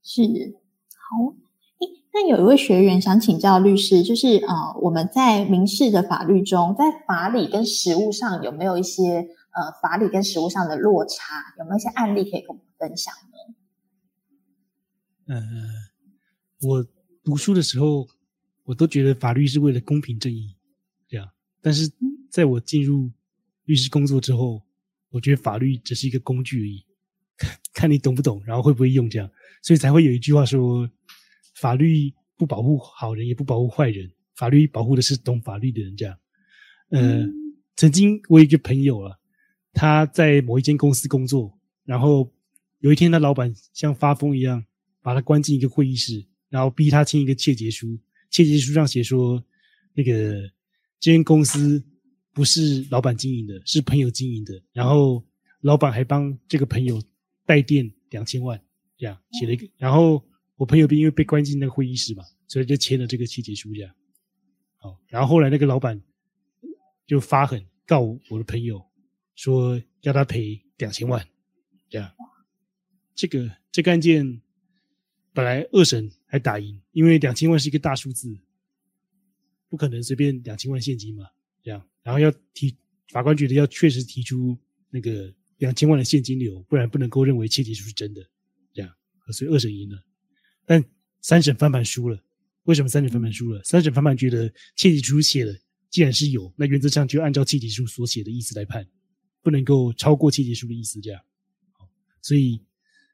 [0.04, 0.22] 是，
[0.94, 1.36] 好。
[2.14, 9.20] 那有一位学员想请教律师，就是啊，我们在民事的法律中，在法理跟实务上有没有一些
[9.52, 11.54] 呃法理跟实务上的落差？
[11.60, 13.14] 有没有一些案例可以跟我们分享
[15.28, 15.36] 呢？
[15.36, 15.44] 呃，
[16.62, 16.84] 我
[17.24, 18.08] 读书的时候，
[18.64, 20.56] 我都觉得法律是为了公平正义，
[21.08, 21.30] 这样。
[21.62, 21.88] 但是
[22.32, 23.12] 在我进入
[23.66, 24.64] 律师工作之后，
[25.12, 26.84] 我觉得法律只是一个工具而已，
[27.74, 29.30] 看你懂不懂，然后会不会用，这样。
[29.62, 30.90] 所以才会有一句话说：
[31.56, 35.96] 法律不保护好人，也不保护坏人，法律保护的是懂法律的人。
[35.96, 36.18] 这样。
[36.90, 37.26] 呃，
[37.76, 39.16] 曾经我有一个朋友啊，
[39.74, 42.32] 他在某一间公司工作，然后
[42.80, 44.64] 有一天他老板像发疯一样。
[45.00, 47.98] 把他关进一个会议室，然后逼他签一个切结书。
[48.30, 49.42] 切结书上写说，
[49.94, 50.42] 那个
[51.00, 51.82] 这间公司
[52.34, 54.62] 不是老板经营的，是朋友经营的。
[54.74, 55.24] 然后
[55.62, 57.02] 老板还帮这个朋友
[57.48, 58.62] 带电两千万，
[58.96, 59.68] 这样写了一个。
[59.78, 60.24] 然后
[60.56, 63.96] 我朋友因为被关进那个会议室嘛，所以就签了这个切结书，这样。
[64.78, 66.00] 好，然后后来那个老板
[67.08, 68.86] 就发狠告我的朋友，
[69.34, 71.28] 说要他赔两千万，
[71.90, 72.12] 这样。
[73.16, 74.42] 这个这个案件。
[75.34, 78.40] 本来二审还打赢，因为两千万是一个大数字，
[79.70, 81.28] 不可能随便两千万现金嘛，
[81.62, 82.76] 这样，然后要提
[83.10, 84.58] 法官觉得要确实提出
[84.90, 88.22] 那个两千万的现金流，不然不能够认为切结书是真的，
[88.74, 88.92] 这样，
[89.32, 90.04] 所以二审赢了，
[90.66, 90.84] 但
[91.22, 92.24] 三审翻盘输了。
[92.64, 93.64] 为什么三审翻盘输了？
[93.64, 95.56] 三审翻盘觉得切结书写了，
[95.90, 98.88] 既然是有，那原则上就按照切结书所写的意思来判，
[99.42, 101.22] 不能够超过切结书的意思，这样，
[102.22, 102.64] 所以。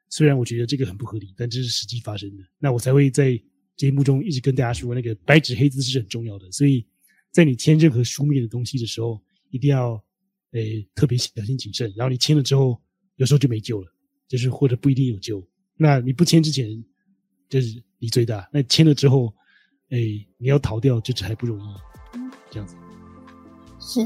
[0.10, 3.42] 虽然我觉得这个很不合理，但这是实际发生的，那我才会在
[3.76, 6.52] 节目中一直跟大家说，那个白纸黑字是很重要的。
[6.52, 6.86] 所以
[7.32, 9.20] 在你签任何书面的东西的时候，
[9.50, 10.00] 一定要
[10.54, 11.94] 诶特别小心谨慎。
[11.96, 12.82] 然后你签了之后，
[13.18, 13.88] 有时候就没救了，
[14.28, 15.44] 就是或者不一定有救。
[15.76, 16.68] 那你不签之前，
[17.50, 19.34] 就是你最大；那签了之后，
[19.90, 21.64] 诶你要逃掉，就是还不容易。
[22.50, 22.76] 这样子
[23.80, 24.06] 是，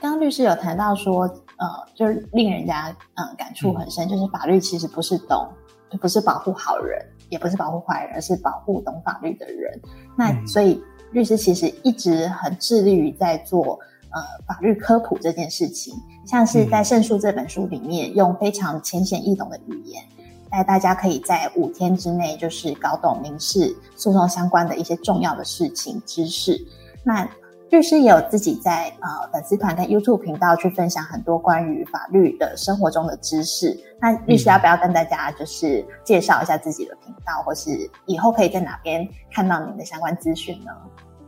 [0.00, 1.26] 刚刚律师有谈到说。
[1.60, 5.46] 呃，就是令人家嗯感触很深，就是法律其实不是懂，
[6.00, 6.98] 不是保护好人，
[7.28, 9.78] 也不是保护坏人，而是保护懂法律的人。
[10.16, 13.78] 那所以律师其实一直很致力于在做
[14.12, 15.94] 呃法律科普这件事情，
[16.26, 20.02] 像是在《胜诉》这本书里面，用非常浅显易懂的语言，
[20.50, 26.58] 带大家可以在五天之内就是搞懂民事诉讼相关的一些重要的事情知识。
[27.04, 27.28] 那
[27.70, 33.78] 律师也有自己在呃粉丝团跟 YouTube 频道去分享很多关于法律的生活中的知识。
[34.00, 40.72] 那律师要不要跟大家就是介绍一下自己的频道，或是以后可以在哪边看到您的相关资讯呢？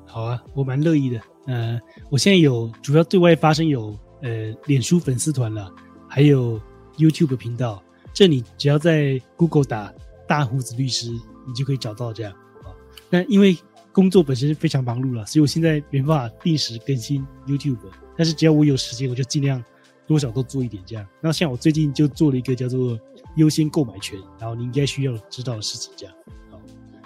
[0.04, 1.20] 好啊，我蛮乐意的。
[1.46, 1.80] 呃，
[2.10, 5.72] 我现在有主要对外发声有呃脸书粉丝团了，
[6.08, 6.60] 还有
[6.96, 7.82] YouTube 频道。
[8.14, 9.92] 这你只要在 Google 打
[10.28, 11.10] 大胡子律师，
[11.46, 12.32] 你就可以找到这样
[12.62, 12.68] 啊。
[13.08, 13.56] 那因为
[13.90, 17.78] 工作本身非常忙碌了，所以我现在没办法定时更新 YouTube。
[18.16, 19.64] 但是只要我有时间，我就尽量
[20.06, 21.06] 多少都做一点这样。
[21.22, 22.98] 那像我最近就做了一个叫做
[23.36, 26.14] 优先购买权，然后你应该需要知道的事情这样。
[26.50, 26.60] 好，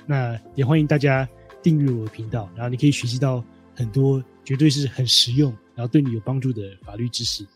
[0.06, 1.26] 那也欢迎大家
[1.62, 3.44] 订阅我的频道，然后你可以学习到
[3.76, 7.46] 很多绝对是很实用，然后对你有帮助的法律知识。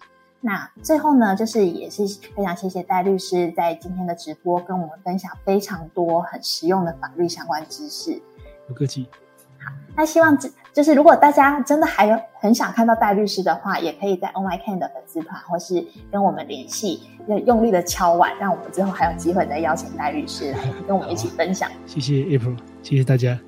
[0.42, 8.20] 那最后呢，就是也是非常谢谢戴律师在今天的直播跟我们分享非常多很实用的法律相关知识。
[8.66, 9.06] 不客气。
[9.58, 21.70] 好，那希望这就是如果大家真的还有很想看到戴律师的话，也可以在 Oh My Can 的粉丝团或是跟我们联系，要用力的敲碗，让我们之后还有机会再邀请戴律师来跟我们一起分享。
[21.86, 23.38] 谢谢 April，谢谢大家。